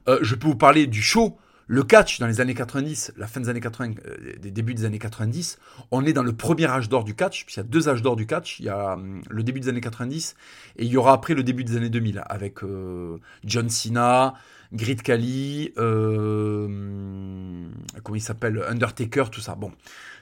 [0.08, 1.38] Euh, je peux vous parler du show.
[1.72, 4.84] Le catch dans les années 90, la fin des années 80, euh, des débuts des
[4.84, 5.58] années 90,
[5.92, 8.18] on est dans le premier âge d'or du catch, puisqu'il y a deux âges d'or
[8.18, 8.60] du catch.
[8.60, 10.36] Il y a hum, le début des années 90
[10.76, 14.34] et il y aura après le début des années 2000 avec euh, John Cena,
[14.74, 17.72] Grit Kali, hum,
[18.04, 19.56] comment il s'appelle, Undertaker, tout ça.
[19.56, 19.72] Bon,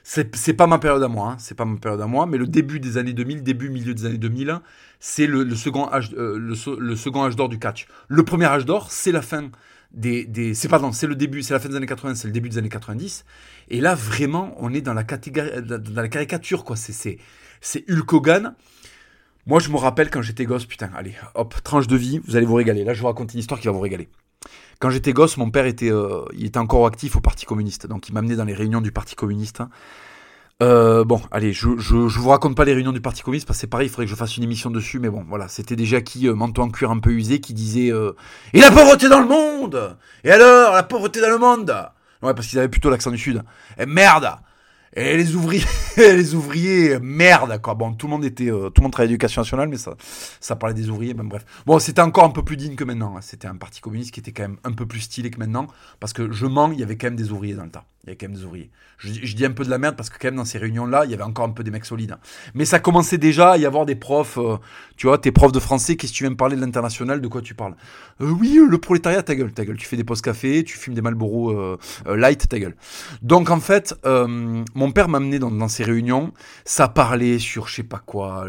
[0.04, 2.46] c'est pas ma période à moi, hein, c'est pas ma période à moi, mais le
[2.46, 4.60] début des années 2000, début milieu des années 2000,
[5.00, 5.88] c'est euh, le, second
[7.24, 7.88] âge d'or du catch.
[8.06, 9.50] Le premier âge d'or, c'est la fin
[9.92, 12.48] des, c'est pardon, c'est le début, c'est la fin des années 80, c'est le début
[12.48, 13.24] des années 90.
[13.68, 16.76] Et là, vraiment, on est dans la caricature, quoi.
[16.76, 17.18] C'est,
[17.60, 18.54] c'est, Hulk Hogan.
[19.46, 22.46] Moi, je me rappelle quand j'étais gosse, putain, allez, hop, tranche de vie, vous allez
[22.46, 22.84] vous régaler.
[22.84, 24.08] Là, je vous raconte une histoire qui va vous régaler.
[24.78, 28.08] Quand j'étais gosse, mon père était, euh, il était encore actif au Parti communiste, donc
[28.08, 29.62] il m'amenait dans les réunions du Parti communiste.
[30.62, 33.60] Euh, bon, allez, je, je, vous raconte pas les réunions du Parti communiste parce que
[33.62, 36.02] c'est pareil, il faudrait que je fasse une émission dessus, mais bon, voilà, c'était déjà
[36.02, 38.12] qui, euh, manteau en cuir un peu usé, qui disait euh,
[38.52, 41.74] Et la pauvreté dans le monde Et alors, la pauvreté dans le monde
[42.22, 43.42] Ouais, parce qu'ils avaient plutôt l'accent du Sud.
[43.78, 44.28] Et merde
[44.94, 45.64] Et les ouvriers,
[45.96, 47.72] les ouvriers, merde, quoi.
[47.72, 49.94] Bon, tout le monde était, euh, tout le monde travaillait l'éducation nationale, mais ça,
[50.40, 51.46] ça parlait des ouvriers, ben bref.
[51.64, 53.16] Bon, c'était encore un peu plus digne que maintenant.
[53.16, 53.22] Hein.
[53.22, 55.68] C'était un parti communiste qui était quand même un peu plus stylé que maintenant,
[56.00, 57.86] parce que je mens, il y avait quand même des ouvriers dans le tas.
[58.04, 58.70] Il y avait quand même des ouvriers.
[58.98, 61.10] Je, dis un peu de la merde parce que quand même dans ces réunions-là, il
[61.10, 62.16] y avait encore un peu des mecs solides.
[62.54, 64.56] Mais ça commençait déjà à y avoir des profs, euh,
[64.96, 67.28] tu vois, tes profs de français, qu'est-ce que tu viens me parler de l'international, de
[67.28, 67.74] quoi tu parles?
[68.20, 69.76] Euh, Oui, le prolétariat, ta gueule, ta gueule.
[69.76, 72.76] Tu fais des postes café, tu fumes des Marlboro light, ta gueule.
[73.22, 76.32] Donc en fait, mon père m'a amené dans dans ces réunions,
[76.64, 78.46] ça parlait sur je sais pas quoi,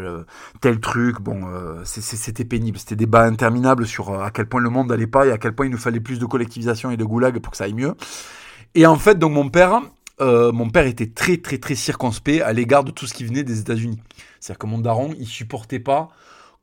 [0.60, 1.20] tel truc.
[1.20, 2.78] Bon, euh, c'était pénible.
[2.78, 5.38] C'était des débats interminables sur euh, à quel point le monde n'allait pas et à
[5.38, 7.74] quel point il nous fallait plus de collectivisation et de goulag pour que ça aille
[7.74, 7.94] mieux.
[8.74, 9.82] Et en fait, donc mon père,
[10.20, 13.44] euh, mon père était très très très circonspect à l'égard de tout ce qui venait
[13.44, 14.00] des États-Unis.
[14.40, 16.08] C'est-à-dire que mon daron, il supportait pas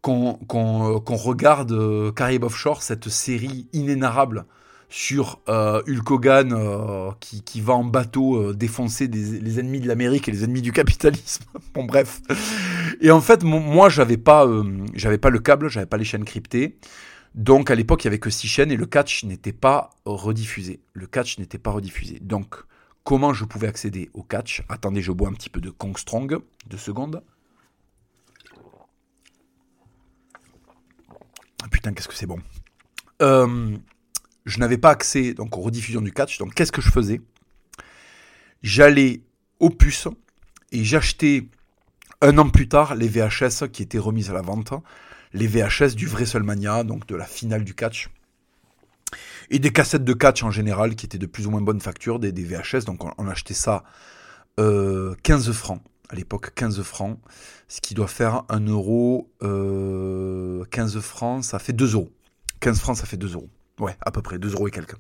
[0.01, 4.45] qu'on qu'on regarde Caraïbes Offshore, cette série inénarrable
[4.89, 9.87] sur euh, Hulk Hogan euh, qui, qui, va en bateau euh, défoncer les ennemis de
[9.87, 11.43] l'Amérique et les ennemis du capitalisme.
[11.75, 12.21] bon bref.
[12.99, 14.63] Et en fait, moi j'avais pas, euh,
[14.95, 16.77] j'avais pas le câble, j'avais pas les chaînes cryptées.
[17.35, 20.79] Donc à l'époque il y avait que six chaînes et le catch n'était pas rediffusé.
[20.93, 22.19] Le catch n'était pas rediffusé.
[22.19, 22.55] Donc
[23.03, 24.63] comment je pouvais accéder au catch?
[24.69, 27.23] Attendez, je bois un petit peu de Kong Strong, deux secondes.
[31.61, 32.39] Ah, putain, qu'est-ce que c'est bon.
[33.21, 33.77] Euh,
[34.45, 36.37] je n'avais pas accès donc aux rediffusions du catch.
[36.37, 37.21] Donc qu'est-ce que je faisais?
[38.63, 39.21] J'allais
[39.59, 40.07] au puce
[40.71, 41.47] et j'achetais
[42.21, 44.73] un an plus tard les VHS qui étaient remises à la vente,
[45.33, 48.09] les VHS du WrestleMania, donc de la finale du catch.
[49.49, 52.19] Et des cassettes de catch en général qui étaient de plus ou moins bonne facture,
[52.19, 52.85] des, VHS.
[52.85, 53.83] Donc on, achetait ça
[54.57, 55.81] 15 euh, francs.
[56.09, 57.19] À l'époque, 15 francs.
[57.67, 59.29] Ce qui doit faire 1 euro.
[59.41, 62.09] 15 euh, francs, ça fait 2 euros.
[62.59, 63.49] 15 francs, ça fait 2 euros.
[63.79, 64.95] Ouais, à peu près, 2 euros et quelques.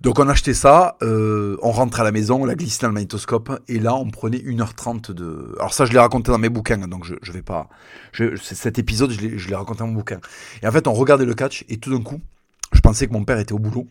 [0.00, 2.94] Donc on achetait ça, euh, on rentrait à la maison, on la glissait dans le
[2.94, 5.54] magnétoscope, et là on prenait 1h30 de...
[5.58, 7.68] Alors ça je l'ai raconté dans mes bouquins, donc je, je vais pas...
[8.12, 10.20] Je, cet épisode je l'ai raconté dans mon bouquin.
[10.62, 12.18] Et en fait on regardait le catch, et tout d'un coup,
[12.72, 13.88] je pensais que mon père était au boulot.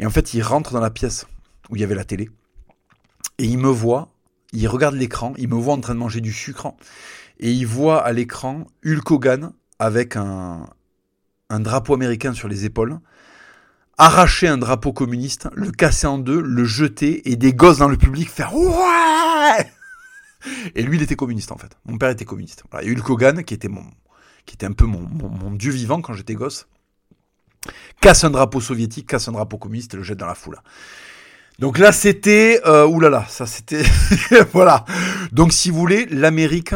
[0.00, 1.26] Et en fait il rentre dans la pièce
[1.70, 2.28] où il y avait la télé,
[3.38, 4.08] et il me voit,
[4.52, 6.74] il regarde l'écran, il me voit en train de manger du sucre,
[7.38, 10.66] et il voit à l'écran Hulk Hogan avec un,
[11.50, 12.98] un drapeau américain sur les épaules,
[14.00, 17.98] arracher un drapeau communiste, le casser en deux, le jeter et des gosses dans le
[17.98, 19.70] public faire ouais
[20.74, 21.76] Et lui, il était communiste en fait.
[21.84, 22.64] Mon père était communiste.
[22.70, 22.86] Voilà.
[22.86, 23.84] Il y Hogan qui était mon,
[24.46, 26.66] qui était un peu mon, mon, dieu vivant quand j'étais gosse.
[28.00, 30.56] Casse un drapeau soviétique, casse un drapeau communiste le jette dans la foule.
[31.58, 33.82] Donc là, c'était, euh, oulala, ça c'était,
[34.54, 34.86] voilà.
[35.30, 36.74] Donc si vous voulez, l'Amérique,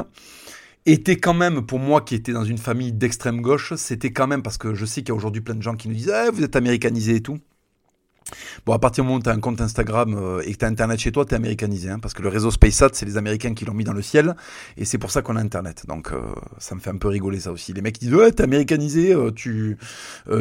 [0.87, 4.43] était quand même, pour moi qui était dans une famille d'extrême gauche, c'était quand même,
[4.43, 6.31] parce que je sais qu'il y a aujourd'hui plein de gens qui nous disent eh,
[6.31, 7.39] vous êtes américanisé et tout.
[8.67, 10.65] Bon, à partir du moment où tu as un compte Instagram euh, et que tu
[10.65, 11.91] as Internet chez toi, tu es américanisé.
[11.91, 14.35] Hein, parce que le réseau SpaceSat, c'est les Américains qui l'ont mis dans le ciel.
[14.77, 15.85] Et c'est pour ça qu'on a Internet.
[15.87, 16.21] Donc, euh,
[16.59, 17.73] ça me fait un peu rigoler ça aussi.
[17.73, 19.77] Les mecs disent Ouais, t'es américanisé, euh, tu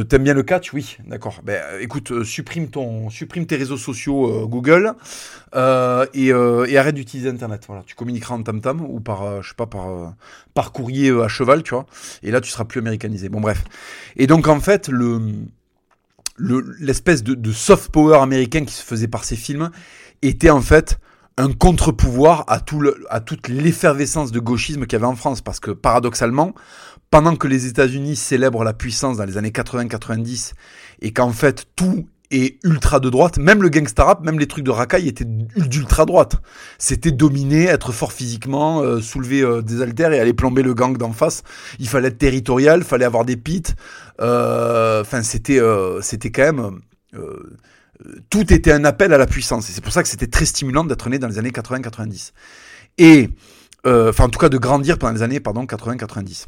[0.10, 0.74] t'aimes bien le catch?
[0.74, 1.42] Oui, d'accord.
[1.44, 4.94] Ben, écoute, supprime, ton, supprime tes réseaux sociaux Google
[5.54, 7.64] et, et, arrête d'utiliser Internet.
[7.68, 10.14] Voilà, tu communiqueras en tam-tam ou par, je sais pas, par,
[10.54, 11.86] par courrier à cheval, tu vois.
[12.24, 13.30] Et là, tu seras plus américanisé.
[13.30, 13.64] Bon, bref.
[14.16, 15.20] Et donc, en fait, le
[16.38, 19.70] l'espèce de, soft power américain qui se faisait par ces films
[20.22, 21.00] était en fait
[21.38, 25.42] un contre-pouvoir à, tout à toute l'effervescence de gauchisme qu'il y avait en France.
[25.42, 26.54] Parce que paradoxalement,
[27.10, 30.54] pendant que les États-Unis célèbrent la puissance dans les années 80-90
[31.02, 33.38] et qu'en fait tout et ultra de droite.
[33.38, 36.38] Même le gangsta rap, même les trucs de racaille étaient d'ultra droite.
[36.80, 40.98] C'était dominer, être fort physiquement, euh, soulever euh, des haltères et aller plomber le gang
[40.98, 41.44] d'en face.
[41.78, 43.62] Il fallait être territorial, fallait avoir des pits.
[44.20, 45.62] Euh, enfin, c'était
[46.02, 46.80] c'était quand même
[48.32, 49.70] tout était un appel à la puissance.
[49.70, 52.32] Et c'est pour ça que c'était très stimulant d'être né dans les années 80-90.
[52.98, 53.30] Et
[53.86, 56.48] enfin, en tout cas, de grandir pendant les années pardon 80-90.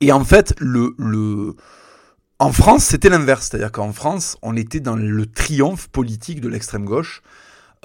[0.00, 1.56] Et en fait, le le
[2.42, 6.84] en France, c'était l'inverse, c'est-à-dire qu'en France, on était dans le triomphe politique de l'extrême
[6.84, 7.22] gauche.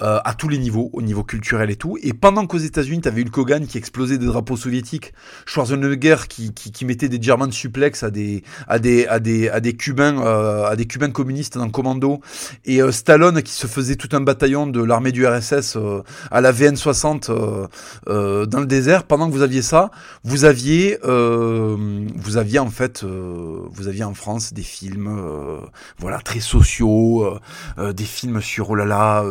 [0.00, 1.98] Euh, à tous les niveaux, au niveau culturel et tout.
[2.04, 5.12] Et pendant qu'aux États-Unis, tu avais Hulk Hogan qui explosait des drapeaux soviétiques,
[5.44, 9.58] Schwarzenegger qui, qui, qui mettait des German suplex à des à des à des à
[9.58, 12.20] des Cubains euh, à des Cubains communistes dans commando,
[12.64, 15.76] et euh, Stallone qui se faisait tout un bataillon de l'armée du RSS
[16.30, 17.32] à la VN 60
[18.06, 19.02] dans le désert.
[19.02, 19.90] Pendant que vous aviez ça,
[20.22, 25.10] vous aviez vous aviez en fait vous aviez en France des films
[25.98, 27.36] voilà très sociaux,
[27.76, 29.24] des films sur oh là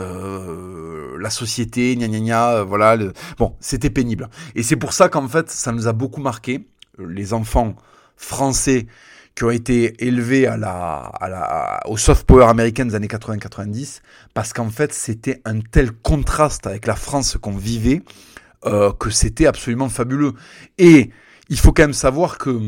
[0.00, 2.96] euh, la société, gna gna gna, euh, voilà.
[3.38, 4.28] Bon, c'était pénible.
[4.54, 6.66] Et c'est pour ça qu'en fait, ça nous a beaucoup marqué,
[6.98, 7.76] les enfants
[8.16, 8.86] français
[9.34, 14.00] qui ont été élevés à la, à la, au soft power américain des années 80-90,
[14.34, 18.02] parce qu'en fait, c'était un tel contraste avec la France qu'on vivait,
[18.66, 20.34] euh, que c'était absolument fabuleux.
[20.78, 21.10] Et
[21.48, 22.60] il faut quand même savoir que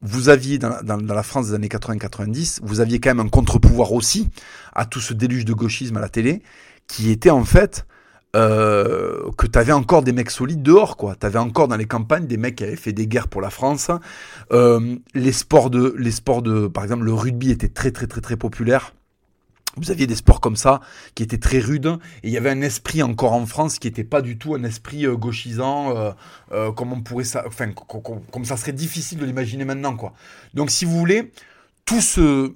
[0.00, 3.92] vous aviez dans, dans la France des années 80-90, vous aviez quand même un contre-pouvoir
[3.92, 4.28] aussi
[4.74, 6.42] à tout ce déluge de gauchisme à la télé,
[6.88, 7.86] qui était en fait
[8.34, 11.14] euh, que tu avais encore des mecs solides dehors, quoi.
[11.14, 13.50] Tu avais encore dans les campagnes des mecs qui avaient fait des guerres pour la
[13.50, 13.90] France.
[14.52, 18.20] Euh, les sports de, les sports de, par exemple, le rugby était très très très
[18.20, 18.92] très populaire.
[19.78, 20.80] Vous aviez des sports comme ça
[21.14, 24.04] qui étaient très rudes et il y avait un esprit encore en France qui n'était
[24.04, 26.10] pas du tout un esprit euh, gauchisant euh,
[26.52, 30.14] euh, comme on pourrait ça, enfin comme ça serait difficile de l'imaginer maintenant quoi.
[30.54, 31.32] Donc si vous voulez,
[31.84, 32.54] tout ce,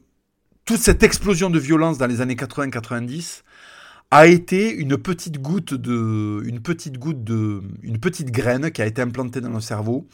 [0.64, 3.42] toute cette explosion de violence dans les années 80-90
[4.12, 8.86] a été une petite goutte de, une petite goutte de, une petite graine qui a
[8.86, 10.06] été implantée dans le cerveau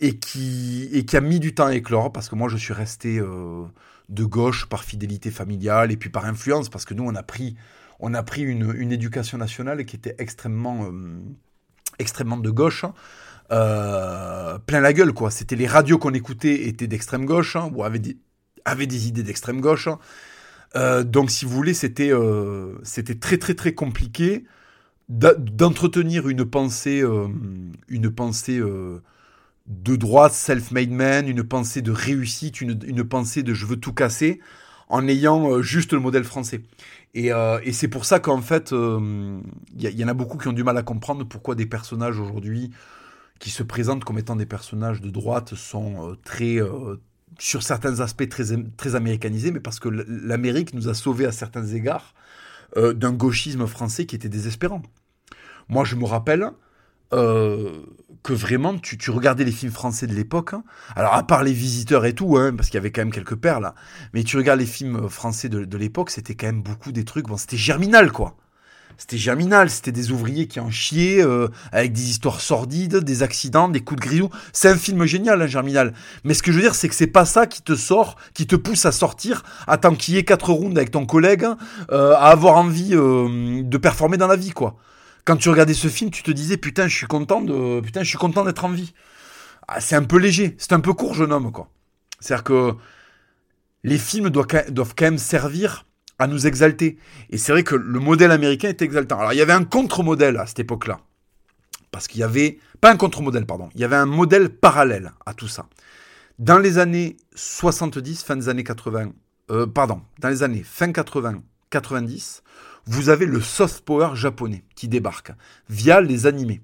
[0.00, 2.74] et qui, et qui a mis du temps à éclore parce que moi je suis
[2.74, 3.62] resté euh,
[4.08, 7.54] de gauche par fidélité familiale et puis par influence parce que nous on a pris,
[8.00, 11.20] on a pris une, une éducation nationale qui était extrêmement, euh,
[12.00, 12.86] extrêmement de gauche.
[13.52, 15.30] Euh, plein la gueule quoi.
[15.30, 18.16] C'était les radios qu'on écoutait étaient d'extrême gauche hein, ou avaient des,
[18.64, 19.88] avaient des idées d'extrême gauche.
[20.76, 24.44] Euh, donc, si vous voulez, c'était euh, c'était très très très compliqué
[25.08, 27.28] d'entretenir une pensée, euh,
[27.88, 33.64] une pensée de droite, self-made man, une pensée de réussite, une, une, pensée de je
[33.66, 34.40] veux tout casser,
[34.90, 36.60] en ayant juste le modèle français.
[37.14, 39.40] Et, et c'est pour ça qu'en fait, il
[39.78, 42.70] y, en a beaucoup qui ont du mal à comprendre pourquoi des personnages aujourd'hui
[43.38, 46.58] qui se présentent comme étant des personnages de droite sont très
[47.38, 48.44] sur certains aspects très,
[48.76, 52.14] très américanisés, mais parce que l'Amérique nous a sauvés à certains égards
[52.76, 54.82] euh, d'un gauchisme français qui était désespérant.
[55.68, 56.50] Moi, je me rappelle
[57.14, 57.80] euh,
[58.22, 60.64] que vraiment, tu, tu, regardais les films français de l'époque, hein,
[60.96, 63.36] alors à part les visiteurs et tout, hein, parce qu'il y avait quand même quelques
[63.36, 63.72] perles,
[64.12, 67.36] mais tu regardes les films français de, l'époque, c'était quand même beaucoup des trucs, bon,
[67.36, 68.36] c'était germinal, quoi
[68.98, 73.68] c'était germinal, c'était des ouvriers qui en chiaient, euh, avec des histoires sordides, des accidents,
[73.68, 74.28] des coups de grillou.
[74.52, 75.94] C'est un film génial, hein, germinal.
[76.24, 78.48] Mais ce que je veux dire, c'est que c'est pas ça qui te sort, qui
[78.48, 81.46] te pousse à sortir, à t'enquiller quatre rounds avec ton collègue,
[81.92, 84.76] euh, à avoir envie euh, de performer dans la vie, quoi.
[85.24, 88.08] Quand tu regardais ce film, tu te disais putain, je suis content de, putain, je
[88.08, 88.94] suis content d'être en vie.
[89.68, 91.70] Ah, c'est un peu léger, c'est un peu court, jeune homme, quoi.
[92.18, 92.74] C'est-à-dire que
[93.84, 95.84] les films doivent, quand même servir
[96.18, 96.98] à nous exalter.
[97.30, 99.18] Et c'est vrai que le modèle américain est exaltant.
[99.18, 101.00] Alors il y avait un contre-modèle à cette époque-là.
[101.90, 105.34] Parce qu'il y avait, pas un contre-modèle, pardon, il y avait un modèle parallèle à
[105.34, 105.66] tout ça.
[106.38, 109.12] Dans les années 70, fin des années 80,
[109.50, 112.42] euh, pardon, dans les années fin 80, 90,
[112.86, 115.32] vous avez le soft power japonais qui débarque
[115.68, 116.60] via les animés.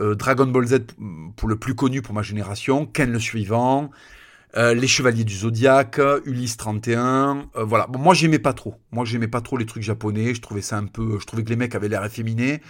[0.00, 0.78] Euh, Dragon Ball Z
[1.36, 3.90] pour le plus connu pour ma génération, Ken le suivant,
[4.56, 7.86] euh, les Chevaliers du Zodiaque, Ulysse 31, euh, voilà.
[7.88, 8.74] Moi j'aimais pas trop.
[8.90, 10.34] Moi j'aimais pas trop les trucs japonais.
[10.34, 12.62] Je trouvais ça un peu, je trouvais que les mecs avaient l'air efféminés.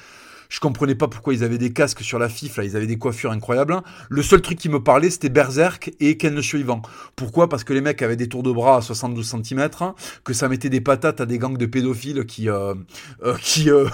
[0.48, 2.98] Je comprenais pas pourquoi ils avaient des casques sur la FIF, là, ils avaient des
[2.98, 3.76] coiffures incroyables.
[4.08, 6.82] Le seul truc qui me parlait, c'était Berserk et Ken le suivant.
[7.16, 7.48] Pourquoi?
[7.48, 9.68] Parce que les mecs avaient des tours de bras à 72 cm,
[10.24, 12.74] que ça mettait des patates à des gangs de pédophiles qui euh,
[13.22, 13.88] euh, qui, euh,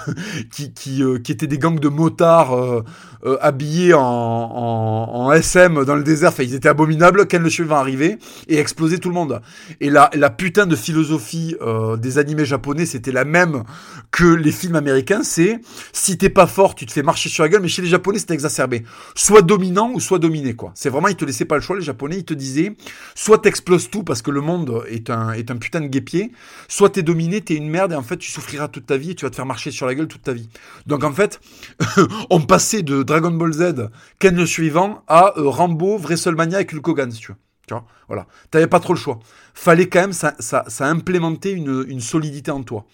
[0.51, 2.83] qui, qui, euh, qui étaient des gangs de motards euh,
[3.25, 6.29] euh, habillés en, en, en, SM dans le désert.
[6.29, 7.27] Enfin, ils étaient abominables.
[7.27, 9.41] Ken le suivant arrivait et explosait tout le monde.
[9.79, 11.55] Et la, la putain de philosophie
[11.97, 13.63] des animés japonais, c'était la même
[14.11, 15.21] que les films américains.
[15.23, 15.59] C'est
[15.91, 18.19] si t'es pas fort, tu te fais marcher sur la gueule, mais chez les Japonais,
[18.19, 18.83] c'était exacerbé.
[19.15, 20.71] Soit dominant ou soit dominé, quoi.
[20.75, 22.75] C'est vraiment, ils te laissaient pas le choix, les Japonais, ils te disaient,
[23.15, 26.31] soit t'exploses tout parce que le monde est un, est un putain de guépier,
[26.67, 29.15] soit t'es dominé, t'es une merde et en fait, tu souffriras toute ta vie et
[29.15, 30.49] tu vas te faire marcher sur la gueule toute ta vie.
[30.87, 31.39] Donc en fait,
[32.29, 33.89] on passait de Dragon Ball Z,
[34.19, 37.33] Ken le suivant, à euh, Rambo, WrestleMania avec Hulk Hogan, tu.
[37.67, 38.27] Tu vois, voilà.
[38.51, 39.19] T'avais pas trop le choix.
[39.53, 42.85] Fallait quand même, ça, ça, ça implémentait une, une solidité en toi.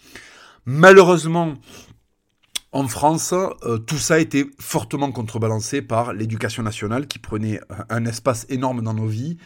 [0.64, 1.54] Malheureusement,
[2.72, 8.04] en France, euh, tout ça a été fortement contrebalancé par l'éducation nationale qui prenait un
[8.04, 9.38] espace énorme dans nos vies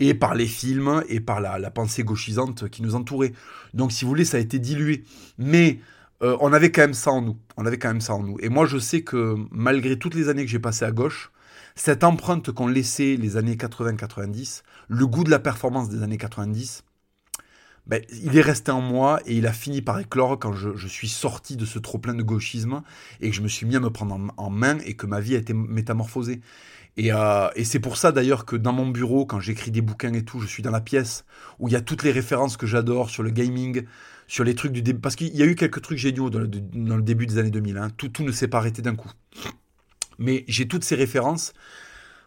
[0.00, 3.32] et par les films et par la, pensée gauchisante qui nous entourait.
[3.72, 5.04] Donc si vous voulez, ça a été dilué.
[5.38, 5.78] Mais
[6.24, 7.36] euh, on avait quand même ça en nous.
[7.56, 8.36] On avait quand même ça en nous.
[8.40, 11.30] Et moi, je sais que malgré toutes les années que j'ai passées à gauche,
[11.76, 16.82] cette empreinte qu'ont laissé les années 80-90, le goût de la performance des années 90,
[17.86, 21.08] ben, il est resté en moi et il a fini par éclore quand je, suis
[21.08, 22.82] sorti de ce trop-plein de gauchisme
[23.20, 25.34] et que je me suis mis à me prendre en, main et que ma vie
[25.34, 26.40] a été métamorphosée.
[26.96, 30.12] Et, euh, et c'est pour ça d'ailleurs que dans mon bureau, quand j'écris des bouquins
[30.12, 31.24] et tout, je suis dans la pièce
[31.58, 33.84] où il y a toutes les références que j'adore sur le gaming,
[34.28, 35.00] sur les trucs du début.
[35.00, 37.78] Parce qu'il y a eu quelques trucs géniaux dans le, début des années 2000.
[37.78, 37.90] Hein.
[37.96, 39.10] Tout ne s'est pas arrêté d'un coup.
[40.18, 41.52] Mais j'ai toutes ces références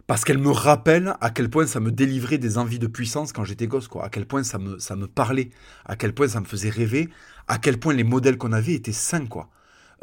[0.08, 3.43] parce qu'elle me rappelle à quel point ça me délivrait des envies de puissance quand
[3.43, 4.06] j'étais gosse, quoi.
[4.06, 5.49] À quel point ça me, ça me parlait,
[5.86, 7.10] à quel point ça me faisait rêver,
[7.47, 9.49] à quel point les modèles qu'on avait étaient sains, quoi.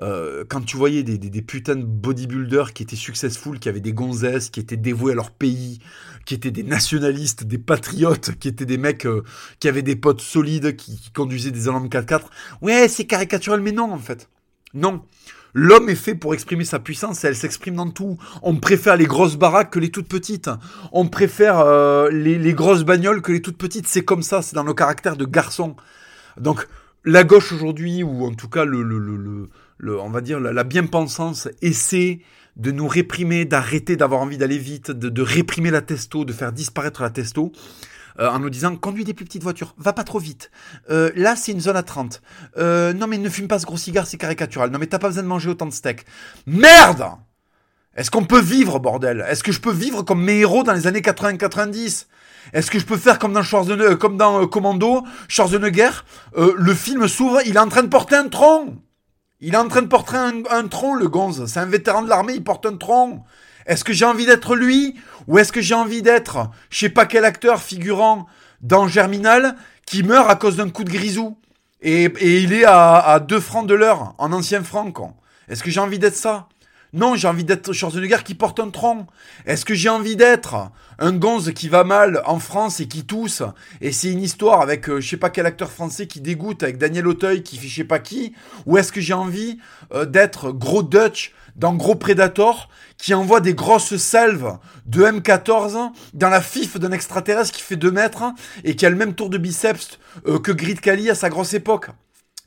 [0.00, 3.92] Euh, quand tu voyais des, des, putains de bodybuilders qui étaient successful, qui avaient des
[3.92, 5.78] gonzesses, qui étaient dévoués à leur pays,
[6.24, 9.22] qui étaient des nationalistes, des patriotes, qui étaient des mecs euh,
[9.60, 12.22] qui avaient des potes solides, qui, conduisaient des Alam 4x4,
[12.62, 14.28] ouais, c'est caricatural, mais non, en fait.
[14.74, 15.04] Non.
[15.54, 18.16] L'homme est fait pour exprimer sa puissance et elle s'exprime dans tout.
[18.42, 20.50] On préfère les grosses baraques que les toutes petites.
[20.92, 23.86] On préfère euh, les, grosses bagnoles que les toutes petites.
[23.86, 25.76] C'est comme ça, c'est dans nos caractères de garçon.
[26.40, 26.66] Donc,
[27.04, 28.98] la gauche aujourd'hui, ou en tout cas le, le,
[29.78, 32.20] le, on va dire la, bien-pensance, essaie
[32.56, 36.52] de nous réprimer, d'arrêter d'avoir envie d'aller vite, de, de, réprimer la testo, de faire
[36.52, 37.52] disparaître la testo.
[38.18, 40.50] Euh, en nous disant conduis des plus petites voitures, va pas trop vite.
[40.90, 42.20] Euh, là, c'est une zone à 30.
[42.58, 44.70] Euh, non, mais ne fume pas ce gros cigare, c'est caricatural.
[44.70, 46.04] Non, mais t'as pas besoin de manger autant de steak.
[46.46, 47.04] Merde
[47.96, 49.24] Est-ce qu'on peut vivre, bordel?
[49.28, 52.06] Est-ce que je peux vivre comme mes héros dans les années 80-90
[52.52, 55.90] est-ce que je peux faire comme dans Schwarzenegger, comme dans Commando, Schwarzenegger?
[56.36, 58.74] Le film s'ouvre, il est en train de porter un tronc.
[59.38, 61.46] Il est en train de porter un, un tronc, le gonze.
[61.46, 63.24] C'est un vétéran de l'armée, il porte un tronc.
[63.66, 64.96] Est-ce que j'ai envie d'être lui
[65.28, 68.26] ou est-ce que j'ai envie d'être, je sais pas quel acteur figurant
[68.60, 69.56] dans Germinal
[69.86, 71.36] qui meurt à cause d'un coup de grisou
[71.80, 74.92] et, il est à, deux francs de l'heure en ancien franc
[75.48, 76.48] Est-ce que j'ai envie d'être ça?
[76.94, 79.06] Non, j'ai envie d'être Schwarzenegger qui porte un tronc.
[79.46, 83.42] Est-ce que j'ai envie d'être un gonze qui va mal en France et qui tousse
[83.80, 86.76] Et c'est une histoire avec euh, je sais pas quel acteur français qui dégoûte, avec
[86.76, 88.34] Daniel Auteuil qui fait je sais pas qui
[88.66, 89.58] Ou est-ce que j'ai envie
[89.94, 92.68] euh, d'être gros Dutch dans Gros Predator
[92.98, 97.90] qui envoie des grosses salves de M14 dans la fif d'un extraterrestre qui fait 2
[97.90, 98.22] mètres
[98.64, 101.54] et qui a le même tour de biceps euh, que Grid Kali à sa grosse
[101.54, 101.88] époque?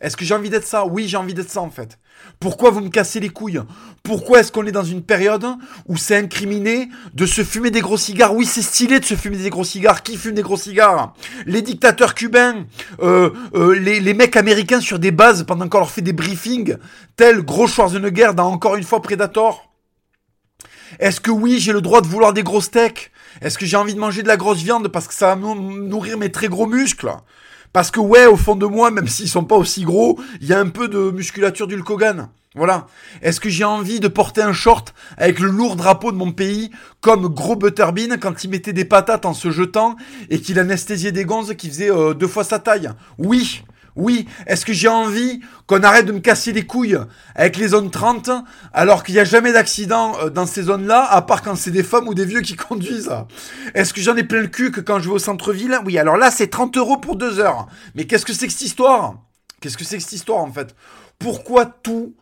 [0.01, 0.85] Est-ce que j'ai envie d'être ça?
[0.85, 1.97] Oui, j'ai envie d'être ça en fait.
[2.39, 3.61] Pourquoi vous me cassez les couilles?
[4.03, 5.45] Pourquoi est-ce qu'on est dans une période
[5.87, 8.35] où c'est incriminé de se fumer des gros cigares?
[8.35, 10.03] Oui, c'est stylé de se fumer des gros cigares.
[10.03, 11.13] Qui fume des gros cigares?
[11.45, 12.65] Les dictateurs cubains,
[13.01, 16.77] euh, euh, les, les, mecs américains sur des bases pendant qu'on leur fait des briefings,
[17.15, 19.71] tel gros Schwarzenegger dans encore une fois Predator.
[20.99, 23.11] Est-ce que oui, j'ai le droit de vouloir des gros steaks
[23.41, 26.17] Est-ce que j'ai envie de manger de la grosse viande parce que ça va nourrir
[26.17, 27.11] mes très gros muscles?
[27.75, 30.53] Parce que ouais, au fond de moi, même s'ils sont pas aussi gros, il y
[30.53, 32.29] a un peu de musculature du Hogan.
[32.55, 32.87] Voilà.
[33.21, 36.71] Est-ce que j'ai envie de porter un short avec le lourd drapeau de mon pays,
[37.01, 39.97] comme Gros Butterbean quand il mettait des patates en se jetant
[40.29, 42.91] et qu'il anesthésiait des gonzes qui faisaient euh, deux fois sa taille?
[43.17, 43.65] Oui.
[43.95, 46.97] Oui, est-ce que j'ai envie qu'on arrête de me casser les couilles
[47.33, 48.29] avec les zones 30
[48.73, 51.83] alors qu'il n'y a jamais d'accident euh, dans ces zones-là, à part quand c'est des
[51.83, 53.11] femmes ou des vieux qui conduisent?
[53.73, 55.79] Est-ce que j'en ai plein le cul que quand je vais au centre-ville?
[55.85, 57.67] Oui, alors là c'est 30 euros pour deux heures.
[57.95, 59.15] Mais qu'est-ce que c'est que cette histoire?
[59.61, 60.75] Qu'est-ce que c'est que cette histoire en fait?
[61.17, 62.13] Pourquoi tout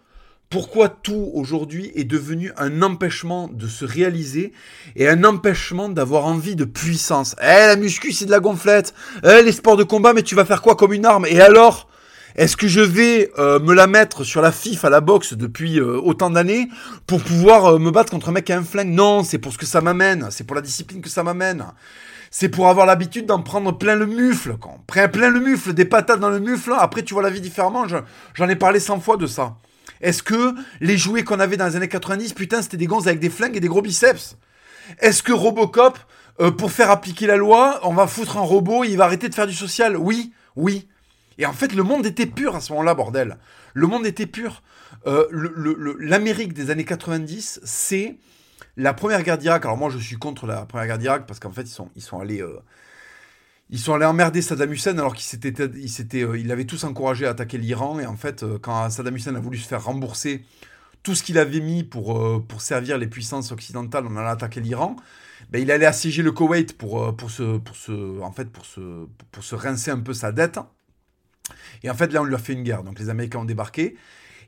[0.54, 4.54] pourquoi tout aujourd'hui est devenu un empêchement de se réaliser
[4.96, 7.36] et un empêchement d'avoir envie de puissance.
[7.42, 8.94] Eh, la muscu, c'est de la gonflette.
[9.24, 11.26] Eh, les sports de combat, mais tu vas faire quoi comme une arme?
[11.26, 11.90] Et alors?
[12.36, 15.80] Est-ce que je vais euh, me la mettre sur la FIF à la boxe depuis
[15.80, 16.68] euh, autant d'années
[17.08, 18.90] pour pouvoir euh, me battre contre un mec qui un flingue?
[18.90, 20.28] Non, c'est pour ce que ça m'amène.
[20.30, 21.66] C'est pour la discipline que ça m'amène.
[22.30, 24.58] C'est pour avoir l'habitude d'en prendre plein le mufle.
[24.60, 27.86] Quand plein le mufle, des patates dans le mufle, après tu vois la vie différemment.
[28.36, 29.56] J'en ai parlé 100 fois de ça.
[30.04, 33.20] Est-ce que les jouets qu'on avait dans les années 90, putain, c'était des gonzes avec
[33.20, 34.38] des flingues et des gros biceps?
[35.00, 35.98] Est-ce que Robocop,
[36.42, 39.30] euh, pour faire appliquer la loi, on va foutre un robot et il va arrêter
[39.30, 39.96] de faire du social?
[39.96, 40.90] Oui, oui.
[41.38, 43.38] Et en fait, le monde était pur à ce moment-là, bordel.
[43.74, 44.62] Le monde était pur.
[45.08, 45.26] Euh,
[46.00, 48.18] L'Amérique des années 90, c'est
[48.76, 49.64] la première guerre d'Irak.
[49.64, 51.64] Alors moi, je suis contre la première guerre d'Irak parce qu'en fait,
[51.96, 52.42] ils sont, allés...
[52.42, 52.60] Euh,
[53.74, 56.84] ils sont allés emmerder Saddam Hussein alors qu'il s'était, il s'était, euh, il avait tous
[56.84, 58.00] encouragé à attaquer l'Iran.
[58.00, 60.46] Et en fait, euh, quand Saddam Hussein a voulu se faire rembourser
[61.02, 64.62] tout ce qu'il avait mis pour, euh, pour servir les puissances occidentales en allant attaquer
[64.62, 64.96] l'Iran,
[65.50, 69.08] ben, il allait assiéger le Koweït pour, pour, se, pour, se, en fait, pour, se,
[69.32, 70.60] pour se rincer un peu sa dette.
[71.82, 72.84] Et en fait, là, on lui a fait une guerre.
[72.84, 73.96] Donc les Américains ont débarqué.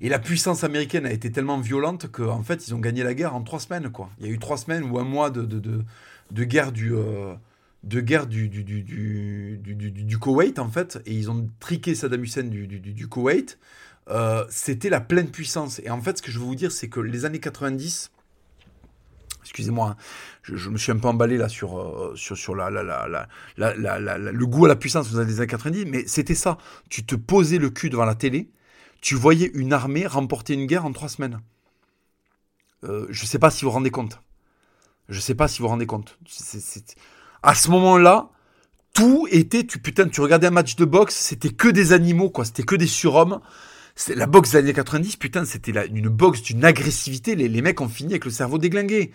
[0.02, 3.34] Et la puissance américaine a été tellement violente qu'en fait, ils ont gagné la guerre
[3.34, 3.90] en trois semaines.
[3.90, 4.12] Quoi.
[4.20, 5.84] Il y a eu trois semaines ou un mois de, de, de,
[6.30, 6.94] de guerre du,
[7.86, 8.50] de guerre du,
[10.20, 13.60] Koweït, en fait, et ils ont triqué Saddam Hussein du, Koweït,
[14.10, 15.80] euh, c'était la pleine puissance.
[15.80, 18.12] Et en fait, ce que je veux vous dire, c'est que les années 90,
[19.42, 19.96] excusez-moi, hein,
[20.42, 22.16] je, me suis un peu emballé là sur, euh,
[23.58, 26.58] le goût à la puissance des années 90, mais c'était ça.
[26.90, 28.50] Tu te posais le cul devant la télé,
[29.02, 31.40] tu voyais une armée remporter une guerre en trois semaines.
[32.84, 34.20] Euh, je ne sais pas si vous vous rendez compte.
[35.08, 36.18] Je ne sais pas si vous vous rendez compte.
[36.28, 36.96] C'est
[37.46, 38.30] à ce moment-là,
[38.94, 42.44] tout était, tu putain, tu regardais un match de boxe, c'était que des animaux, quoi,
[42.44, 43.40] c'était que des surhommes.
[43.96, 47.36] C'est la boxe des années 90, putain, c'était une boxe d'une agressivité.
[47.36, 49.12] Les, mecs ont fini avec le cerveau déglingué.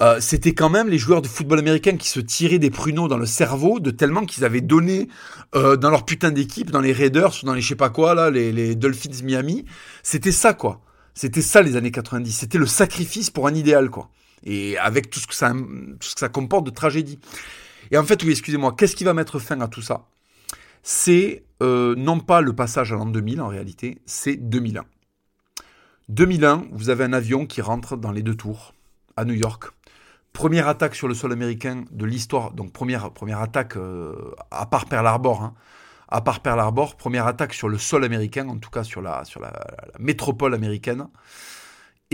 [0.00, 3.18] euh, c'était quand même les joueurs de football américain qui se tiraient des pruneaux dans
[3.18, 5.08] le cerveau de tellement qu'ils avaient donné
[5.54, 8.14] euh, dans leur putain d'équipe, dans les Raiders ou dans les je sais pas quoi
[8.14, 9.66] là, les, les Dolphins Miami.
[10.02, 10.80] C'était ça quoi.
[11.14, 12.32] C'était ça les années 90.
[12.32, 14.08] C'était le sacrifice pour un idéal quoi.
[14.44, 17.18] Et avec tout ce que ça, comporte de tragédie.
[17.90, 20.06] Et en fait, oui, excusez-moi, qu'est-ce qui va mettre fin à tout ça?
[20.82, 24.84] C'est euh, non pas le passage à l'an 2000 en réalité, c'est 2001.
[26.08, 28.74] 2001, vous avez un avion qui rentre dans les deux tours
[29.16, 29.70] à New York.
[30.32, 34.86] Première attaque sur le sol américain de l'histoire, donc première, première attaque euh, à part
[34.86, 35.54] Pearl Harbor, hein.
[36.08, 39.24] à part Pearl Harbor, première attaque sur le sol américain, en tout cas sur la,
[39.24, 39.52] sur la,
[39.98, 41.06] métropole américaine.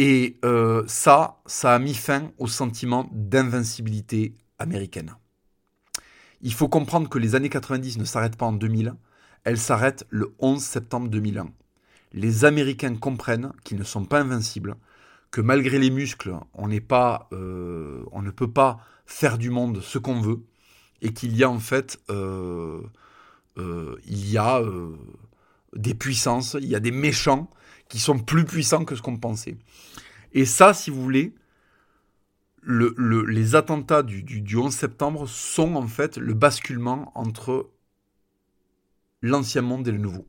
[0.01, 5.17] Et euh, ça, ça a mis fin au sentiment d'invincibilité américaine.
[6.41, 8.95] Il faut comprendre que les années 90 ne s'arrêtent pas en 2000,
[9.43, 11.49] elles s'arrêtent le 11 septembre 2001.
[12.13, 14.77] Les Américains comprennent qu'ils ne sont pas invincibles,
[15.33, 19.99] que malgré les muscles, on pas, euh, on ne peut pas faire du monde ce
[19.99, 20.45] qu'on veut,
[21.03, 22.83] et qu'il y a en fait, euh,
[23.57, 24.63] il y a
[25.75, 27.51] des puissances, il y a des méchants
[27.89, 29.57] qui sont plus puissants que ce qu'on pensait.
[30.33, 31.35] Et ça, si vous voulez,
[32.63, 37.71] le, les attentats du, du, du 11 septembre sont en fait le basculement entre
[39.23, 40.27] l'ancien monde et le nouveau.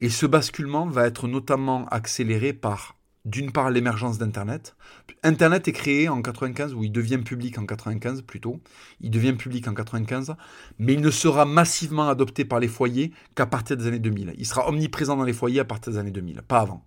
[0.00, 4.76] Et ce basculement va être notamment accéléré par d'une part l'émergence d'Internet.
[5.22, 8.60] Internet est créé en 95, ou il devient public en 95 plutôt.
[9.00, 10.36] Il devient public en 95,
[10.78, 14.34] mais il ne sera massivement adopté par les foyers qu'à partir des années 2000.
[14.36, 16.84] Il sera omniprésent dans les foyers à partir des années 2000, pas avant.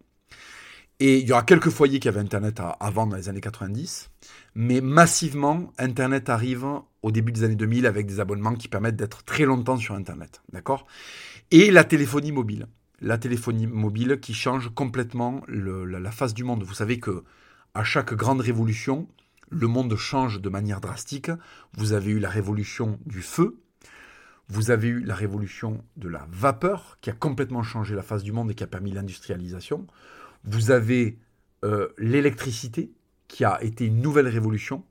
[1.00, 4.10] Et il y aura quelques foyers qui avaient Internet avant dans les années 90,
[4.56, 6.66] mais massivement, Internet arrive
[7.04, 10.42] au début des années 2000 avec des abonnements qui permettent d'être très longtemps sur Internet.
[10.52, 10.88] D'accord?
[11.52, 12.68] Et la téléphonie mobile
[13.02, 16.64] la téléphonie mobile qui change complètement la, face du monde.
[16.64, 17.24] Vous savez que
[17.74, 19.08] à chaque grande révolution,
[19.50, 21.32] le monde change de manière drastique.
[21.74, 23.60] Vous avez eu la révolution du feu,
[24.50, 28.32] vous avez eu la révolution de la vapeur qui a complètement changé la face du
[28.32, 29.86] monde et qui a permis l'industrialisation.
[30.48, 31.20] Vous avez
[31.64, 32.92] euh, l'électricité
[33.28, 34.84] qui a été une nouvelle révolution.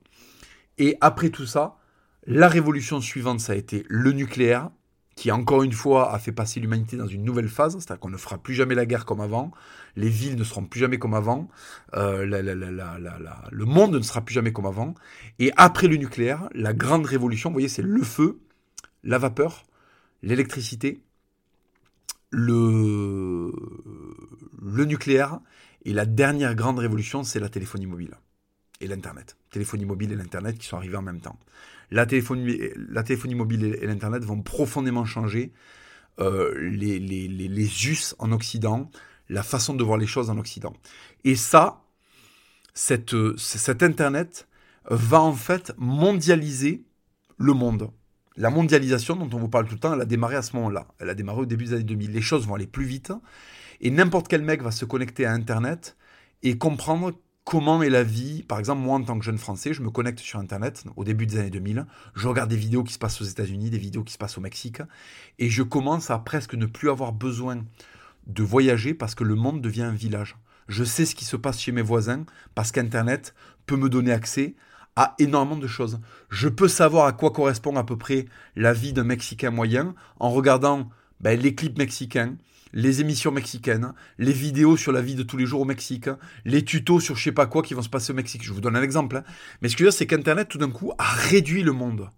[0.77, 1.77] Et après tout ça,
[2.25, 4.69] la révolution suivante, ça a été le nucléaire,
[5.15, 8.17] qui encore une fois a fait passer l'humanité dans une nouvelle phase, c'est-à-dire qu'on ne
[8.17, 9.51] fera plus jamais la guerre comme avant,
[9.95, 11.49] les villes ne seront plus jamais comme avant,
[11.95, 14.93] euh, le monde ne sera plus jamais comme avant,
[15.39, 18.39] et après le nucléaire, la grande révolution, vous voyez, c'est le feu,
[19.03, 19.63] la vapeur,
[20.21, 21.01] l'électricité,
[22.29, 23.51] le,
[24.67, 25.39] le nucléaire,
[25.85, 28.15] et la dernière grande révolution, c'est la téléphonie mobile
[28.81, 29.37] et l'Internet.
[29.49, 31.39] Téléphonie mobile et l'Internet qui sont arrivés en même temps
[31.91, 32.59] la téléphonie,
[32.89, 35.51] la téléphonie mobile et, l'Internet vont profondément changer
[36.19, 38.89] euh, les, us en Occident,
[39.29, 40.73] la façon de voir les choses en Occident.
[41.23, 41.83] Et ça,
[42.73, 44.47] cette, cet Internet
[44.89, 46.83] va en fait mondialiser
[47.37, 47.91] le monde.
[48.35, 50.87] La mondialisation dont on vous parle tout le temps, elle a démarré à ce moment-là.
[50.99, 52.11] Elle a démarré au début des années 2000.
[52.11, 53.11] Les choses vont aller plus vite.
[53.81, 55.97] Et n'importe quel mec va se connecter à Internet
[56.43, 57.13] et comprendre
[57.43, 58.43] comment est la vie.
[58.43, 61.25] Par exemple, moi, en tant que jeune Français, je me connecte sur Internet au début
[61.25, 61.85] des années 2000.
[62.15, 64.41] Je regarde des vidéos qui se passent aux États-Unis, des vidéos qui se passent au
[64.41, 64.81] Mexique.
[65.39, 67.63] Et je commence à presque ne plus avoir besoin
[68.27, 70.35] de voyager parce que le monde devient un village.
[70.67, 73.33] Je sais ce qui se passe chez mes voisins parce qu'Internet
[73.65, 74.55] peut me donner accès
[74.97, 76.01] à énormément de choses.
[76.29, 78.25] Je peux savoir à quoi correspond à peu près
[78.55, 80.89] la vie d'un Mexicain moyen en regardant
[81.21, 82.35] ben, les clips mexicains,
[82.73, 86.09] les émissions mexicaines, les vidéos sur la vie de tous les jours au Mexique,
[86.45, 88.43] les tutos sur je sais pas quoi qui vont se passer au Mexique.
[88.43, 89.17] Je vous donne un exemple.
[89.17, 89.23] Hein.
[89.61, 92.09] Mais ce que je veux dire, c'est qu'Internet, tout d'un coup, a réduit le monde.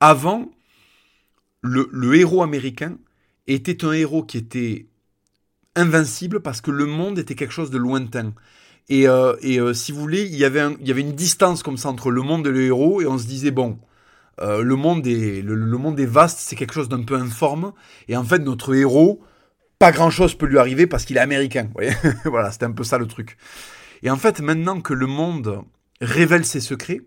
[0.00, 0.50] Avant,
[1.62, 2.98] le, héros américain
[3.46, 4.86] était un héros qui était
[5.74, 8.32] invincible parce que le monde était quelque chose de lointain.
[8.88, 11.76] Et, euh, euh, si vous voulez, il y, avait il y avait une distance comme
[11.76, 13.78] ça entre le monde et le héros, et on se disait, bon,
[14.40, 17.72] euh, le, monde est, le monde est vaste, c'est quelque chose d'un peu informe,
[18.08, 19.20] et en fait, notre héros,
[19.78, 21.70] pas grand chose peut lui arriver parce qu'il est américain.
[22.24, 23.36] voilà, c'était un peu ça le truc.
[24.02, 25.62] Et en fait, maintenant que le monde
[26.00, 27.00] révèle ses secrets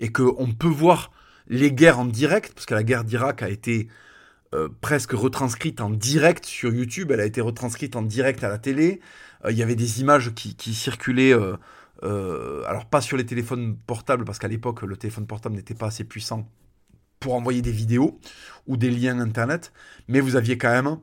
[0.00, 1.12] et qu'on peut voir
[1.46, 3.88] les guerres en direct, parce que la guerre d'Irak a été
[4.54, 8.58] euh, presque retranscrite en direct sur YouTube, elle a été retranscrite en direct à la
[8.58, 9.00] télé.
[9.44, 14.24] Euh, il y avait des images qui, circulaient, euh, alors pas sur les téléphones portables,
[14.24, 16.48] parce qu'à l'époque le téléphone portable n'était pas assez puissant
[17.20, 18.20] pour envoyer des vidéos
[18.66, 19.72] ou des liens internet,
[20.08, 20.98] mais vous aviez quand même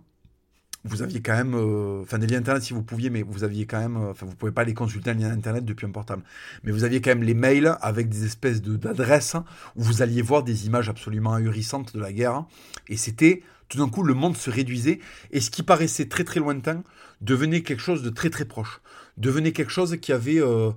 [0.83, 3.65] vous aviez quand même, euh, enfin des liens internet si vous pouviez, mais vous aviez
[3.65, 6.23] quand même, euh, enfin vous pouvez pas les consulter un lien internet depuis un portable,
[6.63, 9.35] mais vous aviez quand même les mails avec des espèces de d'adresses
[9.75, 12.45] où vous alliez voir des images absolument ahurissantes de la guerre,
[12.87, 14.99] et c'était tout d'un coup le monde se réduisait.
[15.31, 16.83] Et ce qui paraissait très très lointain
[17.21, 18.81] devenait quelque chose de très très proche,
[19.17, 20.71] devenait quelque chose qui avait euh,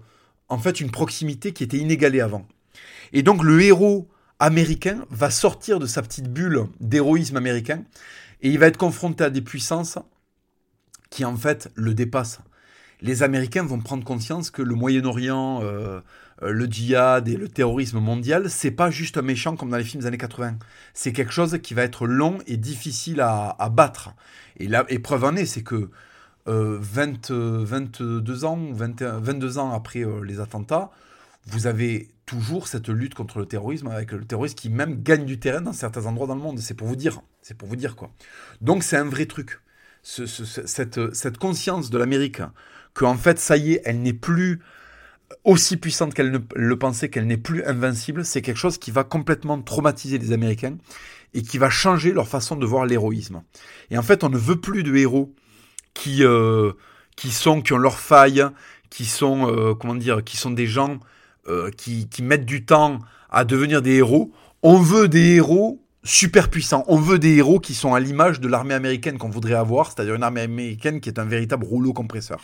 [0.49, 2.47] en fait une proximité qui était inégalée avant.
[3.13, 7.83] Et donc le héros américain va sortir de sa petite bulle d'héroïsme américain
[8.45, 9.99] et il va être confronté à des puissances
[11.11, 12.41] qui en fait le dépassent.
[13.01, 16.01] Les Américains vont prendre conscience que le Moyen-Orient, euh,
[16.43, 19.85] euh, le djihad et le terrorisme mondial, c'est pas juste un méchant comme dans les
[19.85, 20.59] films des années 80.
[20.93, 24.11] C'est quelque chose qui va être long et difficile à, battre.
[24.59, 25.91] Et et preuve en est, c'est que
[26.47, 30.91] 20, euh, 22 ans, 22 ans après les attentats,
[31.47, 35.39] vous avez toujours cette lutte contre le terrorisme avec le terrorisme qui même gagne du
[35.39, 36.59] terrain dans certains endroits dans le monde.
[36.59, 37.21] C'est pour vous dire.
[37.43, 38.11] C'est pour vous dire quoi.
[38.61, 39.61] Donc c'est un vrai truc.
[40.03, 42.41] cette, conscience de l'Amérique
[42.95, 44.61] qu'en fait, ça y est, elle n'est plus
[45.43, 49.05] aussi puissante qu'elle ne le pensait, qu'elle n'est plus invincible, c'est quelque chose qui va
[49.05, 50.77] complètement traumatiser les Américains
[51.33, 53.43] et qui va changer leur façon de voir l'héroïsme.
[53.91, 55.35] Et en fait, on ne veut plus de héros
[55.93, 56.73] qui, euh,
[57.17, 58.45] qui sont, qui ont leurs failles,
[58.91, 61.01] qui sont, euh, comment dire, qui sont des gens
[61.49, 64.33] euh, qui, mettent du temps à devenir des héros.
[64.63, 66.85] On veut des héros super puissants.
[66.89, 70.15] On veut des héros qui sont à l'image de l'armée américaine qu'on voudrait avoir, c'est-à-dire
[70.15, 72.41] une armée américaine qui est un véritable rouleau compresseur.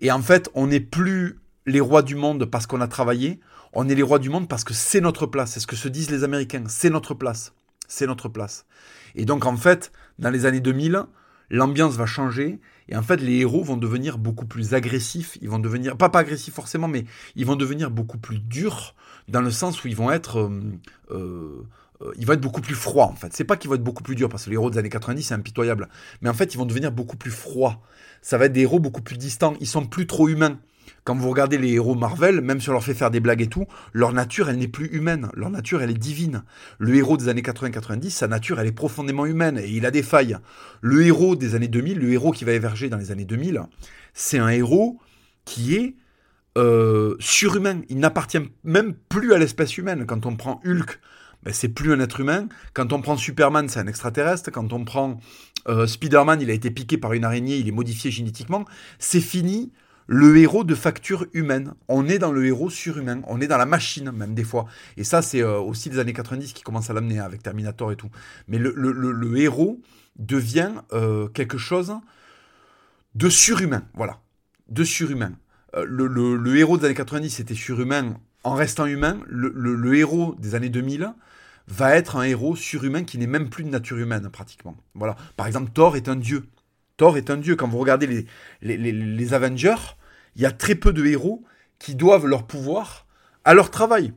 [0.00, 3.40] Et en fait, on n'est plus les rois du monde parce qu'on a travaillé,
[3.72, 5.52] on est les rois du monde parce que c'est notre place.
[5.52, 6.64] C'est ce que se disent les Américains.
[6.68, 7.52] C'est notre place.
[7.86, 8.66] C'est notre place.
[9.14, 11.04] Et donc, en fait, dans les années 2000,
[11.50, 12.60] l'ambiance va changer
[12.90, 15.38] et en fait, les héros vont devenir beaucoup plus agressifs.
[15.40, 17.04] Ils vont devenir, pas pas agressifs forcément, mais
[17.36, 18.94] ils vont devenir beaucoup plus durs
[19.28, 20.60] dans le sens où ils vont être, euh,
[21.12, 21.62] euh,
[22.02, 23.32] euh, ils vont être beaucoup plus froids en fait.
[23.32, 25.22] C'est pas qu'ils vont être beaucoup plus durs parce que les héros des années 90
[25.22, 25.88] c'est impitoyable,
[26.20, 27.80] mais en fait ils vont devenir beaucoup plus froids.
[28.22, 29.54] Ça va être des héros beaucoup plus distants.
[29.60, 30.58] Ils sont plus trop humains.
[31.04, 33.46] Quand vous regardez les héros Marvel, même si on leur fait faire des blagues et
[33.46, 35.30] tout, leur nature, elle n'est plus humaine.
[35.34, 36.44] Leur nature, elle est divine.
[36.78, 40.02] Le héros des années 80-90, sa nature, elle est profondément humaine et il a des
[40.02, 40.38] failles.
[40.80, 43.62] Le héros des années 2000, le héros qui va émerger dans les années 2000,
[44.12, 44.98] c'est un héros
[45.44, 45.96] qui est
[46.58, 47.82] euh, surhumain.
[47.88, 50.04] Il n'appartient même plus à l'espèce humaine.
[50.06, 51.00] Quand on prend Hulk,
[51.42, 52.48] ben, c'est plus un être humain.
[52.74, 54.50] Quand on prend Superman, c'est un extraterrestre.
[54.50, 55.18] Quand on prend
[55.68, 58.64] euh, Spider-Man, il a été piqué par une araignée, il est modifié génétiquement.
[58.98, 59.72] C'est fini
[60.12, 61.74] le héros de facture humaine.
[61.86, 64.66] On est dans le héros surhumain, on est dans la machine même des fois.
[64.96, 67.96] Et ça, c'est euh, aussi les années 90 qui commencent à l'amener avec Terminator et
[67.96, 68.10] tout.
[68.48, 69.80] Mais le, héros
[70.18, 71.94] devient euh, quelque chose
[73.14, 74.18] de surhumain, voilà,
[74.68, 75.30] de surhumain.
[75.76, 79.20] Euh, le, héros des années 90 était surhumain en restant humain.
[79.28, 81.14] Le, héros des années 2000
[81.68, 84.76] va être un héros surhumain qui n'est même plus de nature humaine pratiquement.
[84.94, 85.14] Voilà.
[85.36, 86.46] Par exemple, Thor est un dieu.
[86.96, 87.54] Thor est un dieu.
[87.54, 88.26] Quand vous regardez
[88.60, 89.76] les Avengers,
[90.36, 91.42] il y a très peu de héros
[91.78, 93.06] qui doivent leur pouvoir
[93.44, 94.12] à leur travail.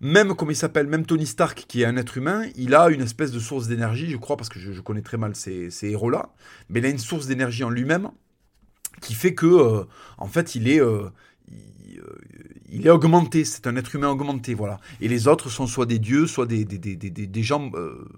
[0.00, 3.02] Même, comme il s'appelle, même Tony Stark, qui est un être humain, il a une
[3.02, 6.30] espèce de source d'énergie, je crois, parce que je, connais très mal ces, héros-là,
[6.68, 8.10] mais il a une source d'énergie en lui-même
[9.00, 9.84] qui fait que, euh,
[10.18, 11.08] en fait, il est, euh,
[12.70, 14.80] il est augmenté, c'est un être humain augmenté, voilà.
[15.00, 18.08] Et les autres sont soit des dieux, soit des, des, des, des, gens euh,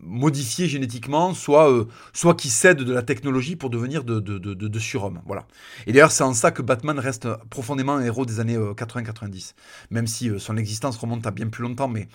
[0.00, 4.54] modifiés génétiquement, soit, euh, soit qui cèdent de la technologie pour devenir de, de, de,
[4.54, 5.46] de surhommes, voilà.
[5.86, 9.54] Et d'ailleurs, c'est en ça que Batman reste profondément un héros des années 80-90,
[9.90, 11.88] même si son existence remonte à bien plus longtemps.
[11.88, 12.08] Mais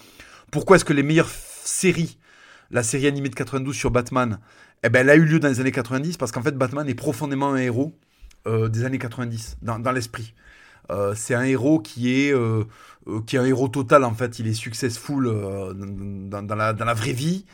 [0.51, 2.17] pourquoi est-ce que les meilleures séries,
[2.69, 4.39] la série animée de 92 sur Batman,
[4.83, 6.95] eh ben, elle a eu lieu dans les années 90 parce qu'en fait, Batman est
[6.95, 7.97] profondément un héros
[8.45, 10.33] des années 90, dans, dans l'esprit.
[10.91, 12.63] Euh, c'est un héros qui est, euh,
[13.07, 14.39] euh, qui est un héros total en fait.
[14.39, 17.45] Il est successful dans, la, dans la vraie vie.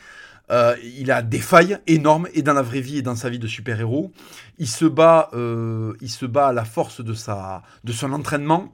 [0.50, 3.46] il a des failles énormes et dans la vraie vie et dans sa vie de
[3.46, 4.12] super-héros.
[4.58, 8.72] Il se bat, il se bat à la force de sa, de son entraînement.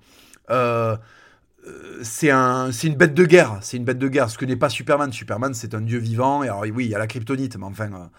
[2.02, 3.58] c'est un, une bête de guerre.
[3.62, 4.30] C'est une bête de guerre.
[4.30, 5.12] Ce que n'est pas Superman.
[5.12, 6.42] Superman, c'est un dieu vivant.
[6.42, 8.11] Et alors, oui, il y a la kryptonite, mais enfin,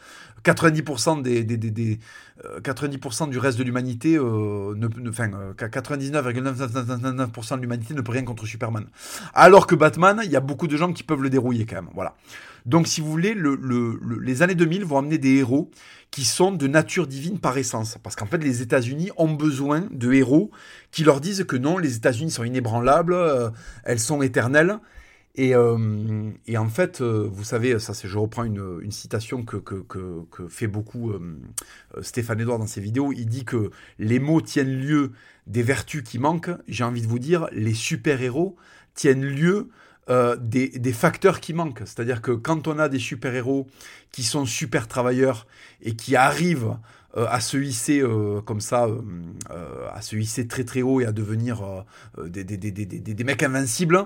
[0.44, 2.00] 90% des, des, des,
[2.64, 4.74] 90% euh, du reste de l'humanité, euh,
[5.10, 8.86] enfin, 99,999% de l'humanité ne peut rien contre Superman.
[9.34, 11.90] Alors que Batman, il y a beaucoup de gens qui peuvent le dérouiller quand même.
[11.94, 12.16] Voilà.
[12.66, 15.72] Donc, si vous voulez, le, le, les années 2000 vont amener des héros
[16.12, 17.98] qui sont de nature divine par essence.
[18.04, 20.52] Parce qu'en fait, les États-Unis ont besoin de héros
[20.92, 23.50] qui leur disent que non, les États-Unis sont inébranlables, euh,
[23.84, 24.78] elles sont éternelles.
[25.36, 29.64] Et, euh, et, en fait, euh, vous savez, ça je reprends une, citation que,
[30.50, 31.38] fait beaucoup euh,
[32.02, 33.14] Stéphane Edouard dans ses vidéos.
[33.14, 35.12] Il dit que les mots tiennent lieu
[35.48, 36.52] des vertus qui manquent.
[36.68, 38.56] J'ai envie de vous dire, les super-héros
[38.94, 39.70] tiennent lieu
[40.40, 41.84] des, facteurs qui manquent.
[41.86, 43.68] C'est-à-dire que quand on a des super-héros
[44.12, 45.48] qui sont super travailleurs
[45.82, 46.76] et qui arrivent
[47.16, 51.12] à se hisser euh, comme ça, euh, à se hisser très très haut et à
[51.12, 51.62] devenir
[52.24, 54.06] des, des, des, des, mecs invincibles,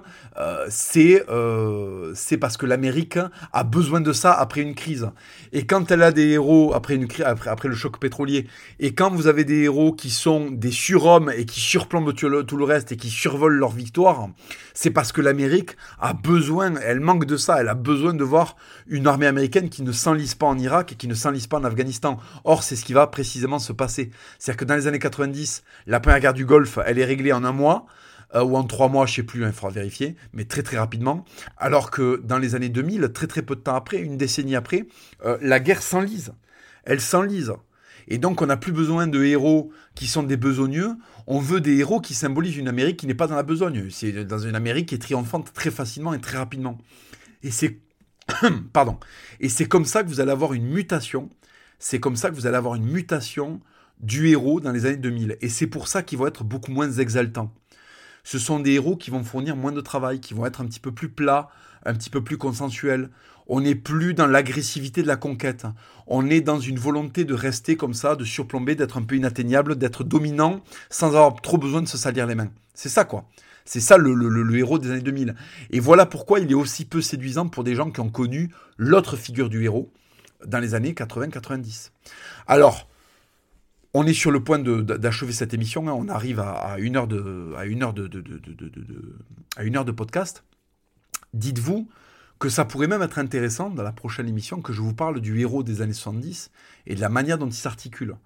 [0.69, 1.23] c'est
[2.13, 3.19] c'est parce que l'Amérique
[3.53, 5.09] a besoin de ça après une crise.
[5.51, 8.47] Et quand elle a des héros après, une, après, après le choc pétrolier,
[8.79, 12.43] et quand vous avez des héros qui sont des surhommes et qui surplombent tout le,
[12.43, 14.29] tout le reste et qui survolent leur victoire,
[14.73, 18.55] c'est parce que l'Amérique a besoin, elle manque de ça, elle a besoin de voir
[18.87, 21.63] une armée américaine qui ne s'enlise pas en Irak et qui ne s'enlise pas en
[21.63, 22.19] Afghanistan.
[22.43, 24.09] Or, c'est ce qui va précisément se passer.
[24.39, 27.43] C'est-à-dire que dans les années 90, la première guerre du Golfe, elle est réglée en
[27.43, 27.85] un mois.
[28.33, 30.77] Euh, ou en trois mois, je sais plus, hein, il faudra vérifier, mais très très
[30.77, 31.25] rapidement.
[31.57, 34.87] Alors que dans les années 2000, très très peu de temps après, une décennie après,
[35.23, 36.33] euh, la guerre s'enlise.
[36.83, 37.53] Elle s'enlise.
[38.07, 40.95] Et donc, on n'a plus besoin de héros qui sont des besogneux.
[41.27, 43.89] On veut des héros qui symbolisent une Amérique qui n'est pas dans la besogne.
[43.89, 46.77] C'est dans une Amérique qui est triomphante très facilement et très rapidement.
[47.41, 47.79] Et c'est
[48.73, 48.97] pardon.
[49.39, 51.29] Et c'est comme ça que vous allez avoir une mutation
[51.79, 53.59] c'est comme ça que vous allez avoir une mutation
[53.99, 55.37] du héros dans les années 2000.
[55.41, 57.51] Et c'est pour ça qu'ils vont être beaucoup moins exaltants.
[58.23, 60.79] Ce sont des héros qui vont fournir moins de travail, qui vont être un petit
[60.79, 61.49] peu plus plats,
[61.85, 63.09] un petit peu plus consensuels.
[63.47, 65.67] On n'est plus dans l'agressivité de la conquête.
[66.07, 69.77] On est dans une volonté de rester comme ça, de surplomber, d'être un peu inatteignable,
[69.77, 72.49] d'être dominant sans avoir trop besoin de se salir les mains.
[72.73, 73.25] C'est ça quoi.
[73.67, 75.35] C'est ça le, le, héros des années 2000.
[75.71, 79.17] Et voilà pourquoi il est aussi peu séduisant pour des gens qui ont connu l'autre
[79.17, 79.91] figure du héros,
[80.47, 81.91] dans les années 80-90.
[82.47, 82.87] Alors,
[83.97, 85.87] on est sur le point d'achever cette émission.
[85.87, 85.93] Hein.
[85.93, 87.51] On arrive à, une heure de,
[89.91, 90.43] podcast.
[91.33, 91.87] Dites-vous
[92.37, 95.39] que ça pourrait même être intéressant dans la prochaine émission que je vous parle du
[95.39, 96.51] héros des années 70
[96.87, 98.17] et de la manière dont il s'articule.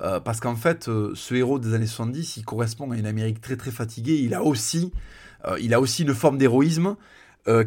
[0.00, 3.42] Euh, parce qu'en fait, euh, ce héros des années 70, il correspond à une Amérique
[3.42, 4.18] très très fatiguée.
[4.20, 4.92] Il a aussi,
[5.44, 6.96] euh, il a aussi une forme d'héroïsme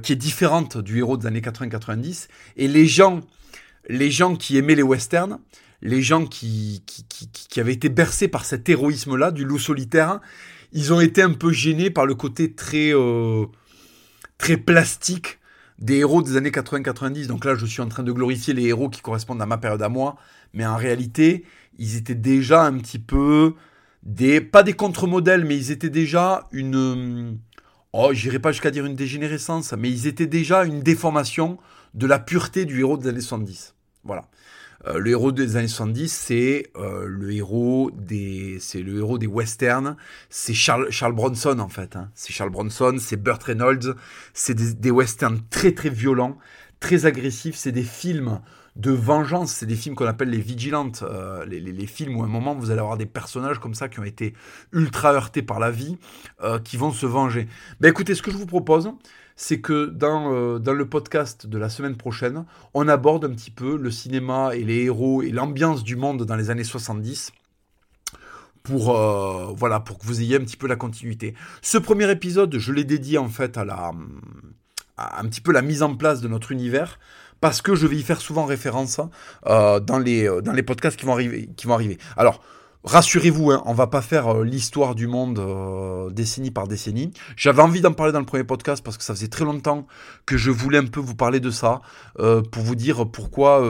[0.03, 2.27] qui est différente du héros des années 80-90.
[2.55, 3.21] Et les gens
[3.89, 5.39] les gens qui aimaient les westerns,
[5.81, 10.19] les gens qui, qui, avaient été bercés par cet héroïsme-là, du loup solitaire,
[10.73, 13.45] ils ont été un peu gênés par le côté très, euh,
[14.37, 15.39] très plastique
[15.79, 17.27] des héros des années 80-90.
[17.27, 19.81] Donc là, je suis en train de glorifier les héros qui correspondent à ma période
[19.81, 20.15] à moi,
[20.53, 21.43] mais en réalité,
[21.77, 23.55] ils étaient déjà un petit peu
[24.03, 27.39] des, pas des contre-modèles, mais ils étaient déjà une,
[27.93, 31.57] oh, j'irai pas jusqu'à dire une dégénérescence, mais ils étaient déjà une déformation
[31.93, 33.75] de la pureté du héros des années 70.
[34.03, 34.27] Voilà.
[34.87, 39.95] Euh, le héros des années 70, c'est euh, le héros des, le héros des westerns.
[40.29, 41.95] C'est Charles, Charles Bronson en fait.
[41.95, 42.09] Hein.
[42.15, 43.95] C'est Charles Bronson, c'est Burt Reynolds.
[44.33, 46.37] C'est des, westerns très très violents,
[46.79, 47.55] très agressifs.
[47.55, 48.41] C'est des films
[48.75, 49.51] de vengeance.
[49.51, 52.55] C'est des films qu'on appelle les vigilantes, euh, les, les, films où à un moment
[52.55, 54.33] vous allez avoir des personnages comme ça qui ont été
[54.71, 55.97] ultra heurtés par la vie,
[56.63, 57.47] qui vont se venger.
[57.81, 58.91] Ben écoutez, ce que je vous propose,
[59.41, 63.49] c'est que dans, euh, dans le podcast de la semaine prochaine, on aborde un petit
[63.49, 67.31] peu le cinéma et les héros et l'ambiance du monde dans les années 70
[68.61, 71.33] pour euh, voilà pour que vous ayez un petit peu la continuité.
[71.63, 73.93] Ce premier épisode, je l'ai dédié en fait à la
[74.97, 76.99] à un petit peu la mise en place de notre univers
[77.39, 79.01] parce que je vais y faire souvent référence
[79.47, 81.97] euh, dans les dans les podcasts qui vont arriver qui vont arriver.
[82.15, 82.43] Alors
[82.83, 87.13] Rassurez-vous, hein, on va pas faire euh, l'histoire du monde euh, décennie par décennie.
[87.35, 89.85] J'avais envie d'en parler dans le premier podcast parce que ça faisait très longtemps
[90.25, 91.81] que je voulais un peu vous parler de ça,
[92.19, 93.61] euh, pour vous dire pourquoi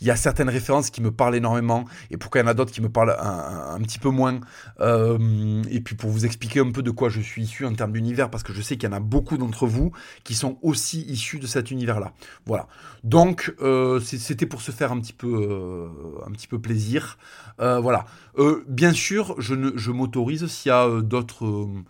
[0.00, 2.54] il y a certaines références qui me parlent énormément et pourquoi il y en a
[2.54, 4.40] d'autres qui me parlent un, petit peu moins.
[4.80, 8.30] et puis pour vous expliquer un peu de quoi je suis issu en termes d'univers,
[8.30, 9.92] parce que je sais qu'il y en a beaucoup d'entre vous
[10.24, 12.12] qui sont aussi issus de cet univers-là.
[12.46, 12.66] Voilà.
[13.04, 13.54] Donc
[14.02, 15.88] c'était pour se faire un petit peu,
[16.26, 17.18] un petit peu plaisir.
[17.58, 18.06] voilà
[18.68, 21.84] bien sûr, je, je m'autorise s'il y a euh, d'autres euh,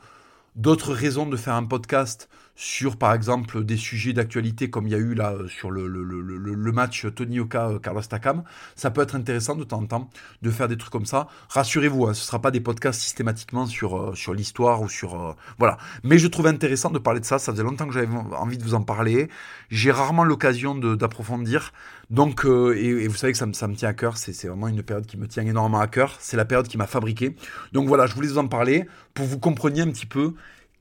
[0.57, 2.29] d'autres raisons de faire un podcast
[2.59, 6.03] sur, par exemple, des sujets d'actualité comme il y a eu là sur le, le,
[6.03, 8.45] le, le match Tony Oka euh, Carlos Takam,
[8.75, 11.29] ça peut être intéressant de temps en temps de faire des trucs comme ça.
[11.51, 15.21] Rassurez-vous, hein, ce ne sera pas des podcasts systématiquement sur, euh, sur l'histoire ou sur...
[15.21, 15.77] Euh, voilà.
[16.03, 18.65] Mais je trouve intéressant de parler de ça, ça faisait longtemps que j'avais envie de
[18.65, 19.29] vous en parler.
[19.69, 21.75] J'ai rarement l'occasion d'approfondir.
[22.11, 25.17] Donc, et, vous savez que ça me, tient à cœur, c'est vraiment une période qui
[25.17, 26.17] me tient énormément à cœur.
[26.21, 27.35] C'est la période qui m'a fabriqué.
[27.73, 30.35] Donc voilà, je voulais vous en parler pour vous compreniez un petit peu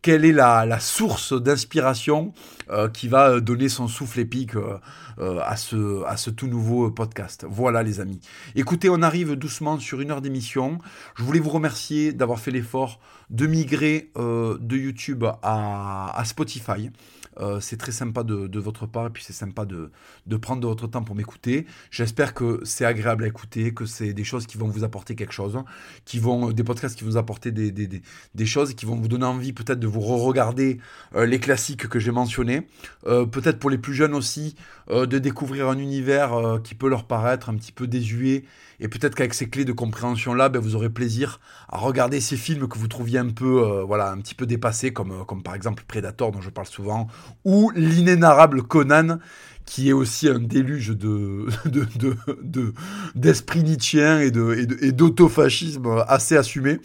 [0.06, 2.32] quelle est la, source d'inspiration
[2.70, 7.44] euh, qui va euh, donner son souffle épique euh, à ce tout nouveau podcast.
[7.50, 8.20] Voilà les amis.
[8.54, 10.78] Écoutez, on arrive doucement sur une heure d'émission.
[11.16, 13.00] Je voulais vous remercier d'avoir fait l'effort
[13.32, 16.92] de migrer de YouTube à Spotify.
[17.40, 19.92] Euh, c'est très sympa de, votre part et puis c'est sympa de,
[20.38, 21.66] prendre de votre temps pour m'écouter.
[21.92, 25.34] J'espère que c'est agréable à écouter, que c'est des choses qui vont vous apporter quelque
[25.34, 25.58] chose,
[26.06, 29.54] qui vont, des podcasts qui vont vous apporter des, choses qui vont vous donner envie
[29.54, 30.80] peut-être de vous re-regarder
[31.16, 32.68] euh, les classiques que j'ai mentionnés.
[33.06, 34.56] Euh, peut-être pour les plus jeunes aussi,
[34.90, 38.44] de découvrir un univers qui peut leur paraître un petit peu désuet
[38.80, 42.38] et peut-être qu'avec ces clés de compréhension là, ben, vous aurez plaisir à regarder ces
[42.38, 46.32] films que vous trouviez un peu, voilà, un petit peu dépassés, comme par exemple Predator
[46.32, 47.08] dont je parle souvent,
[47.44, 49.20] ou l'inénarrable Conan,
[49.66, 51.48] qui est aussi un déluge de,
[53.16, 56.80] d'esprit de, de, et, d'autofascisme assez assumé.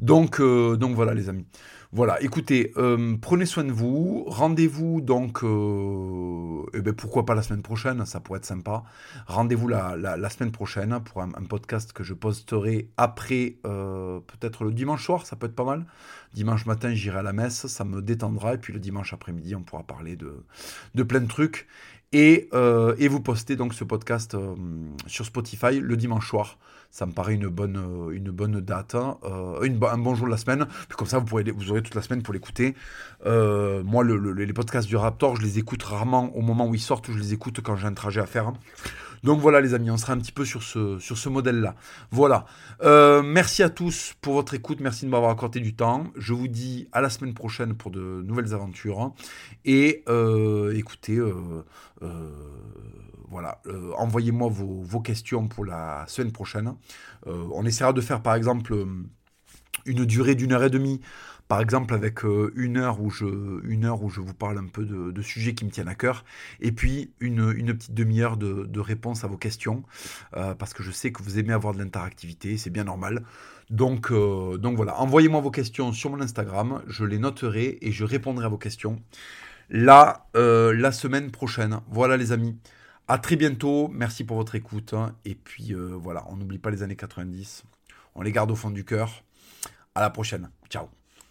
[0.00, 1.46] Donc, euh, donc voilà les amis.
[1.92, 4.24] Voilà, écoutez, euh, prenez soin de vous.
[4.26, 8.82] Rendez-vous donc, euh, eh ben, pourquoi pas la semaine prochaine, ça pourrait être sympa.
[9.26, 15.06] Rendez-vous la, la, semaine prochaine pour un, podcast que je posterai après, peut-être le dimanche
[15.06, 15.86] soir, ça peut être pas mal.
[16.34, 18.54] Dimanche matin, j'irai à la messe, ça me détendra.
[18.54, 20.44] Et puis le dimanche après-midi, on pourra parler de,
[20.94, 21.66] de plein de trucs.
[22.12, 22.48] Et,
[22.98, 24.36] et vous postez donc ce podcast
[25.06, 26.56] sur Spotify le dimanche soir
[26.96, 29.18] ça me paraît une bonne, euh, une bonne date, hein.
[29.24, 30.66] euh, un bon jour de la semaine.
[30.88, 32.74] Puis comme ça, vous, pourrez, vous aurez toute la semaine pour l'écouter.
[33.26, 37.10] Euh, moi, les podcasts du Raptor, je les écoute rarement au moment où ils sortent,
[37.10, 38.52] je les écoute quand j'ai un trajet à faire.
[39.26, 41.74] Donc voilà les amis, on sera un petit peu sur ce, modèle-là.
[42.10, 42.46] Voilà.
[43.22, 46.04] merci à tous pour votre écoute, merci de m'avoir accordé du temps.
[46.16, 49.12] Je vous dis à la semaine prochaine pour de nouvelles aventures.
[49.64, 50.04] Et
[50.74, 51.20] écoutez,
[53.28, 56.74] voilà, euh, envoyez-moi vos, questions pour la semaine prochaine.
[57.26, 58.86] Euh, on essaiera de faire par exemple euh,
[59.84, 61.00] une durée d'une heure et demie,
[61.48, 62.22] par exemple avec
[62.54, 63.26] une, heure où je,
[63.64, 66.24] une heure où je vous parle un peu de, sujets qui me tiennent à cœur,
[66.60, 69.82] et puis une, petite demi-heure de, réponse à vos questions,
[70.32, 73.22] parce que je sais que vous aimez avoir de l'interactivité, c'est bien normal.
[73.70, 78.46] Donc, donc voilà, envoyez-moi vos questions sur mon Instagram, je les noterai et je répondrai
[78.46, 79.00] à vos questions
[79.70, 80.26] la
[80.92, 81.80] semaine prochaine.
[81.88, 82.56] Voilà les amis.
[83.08, 84.92] À très bientôt, merci pour votre écoute.
[84.92, 85.14] Hein.
[85.24, 87.62] Et puis euh, voilà, on n'oublie pas les années 90.
[88.16, 89.22] On les garde au fond du cœur.
[89.94, 90.50] À la prochaine.
[90.68, 90.88] Ciao.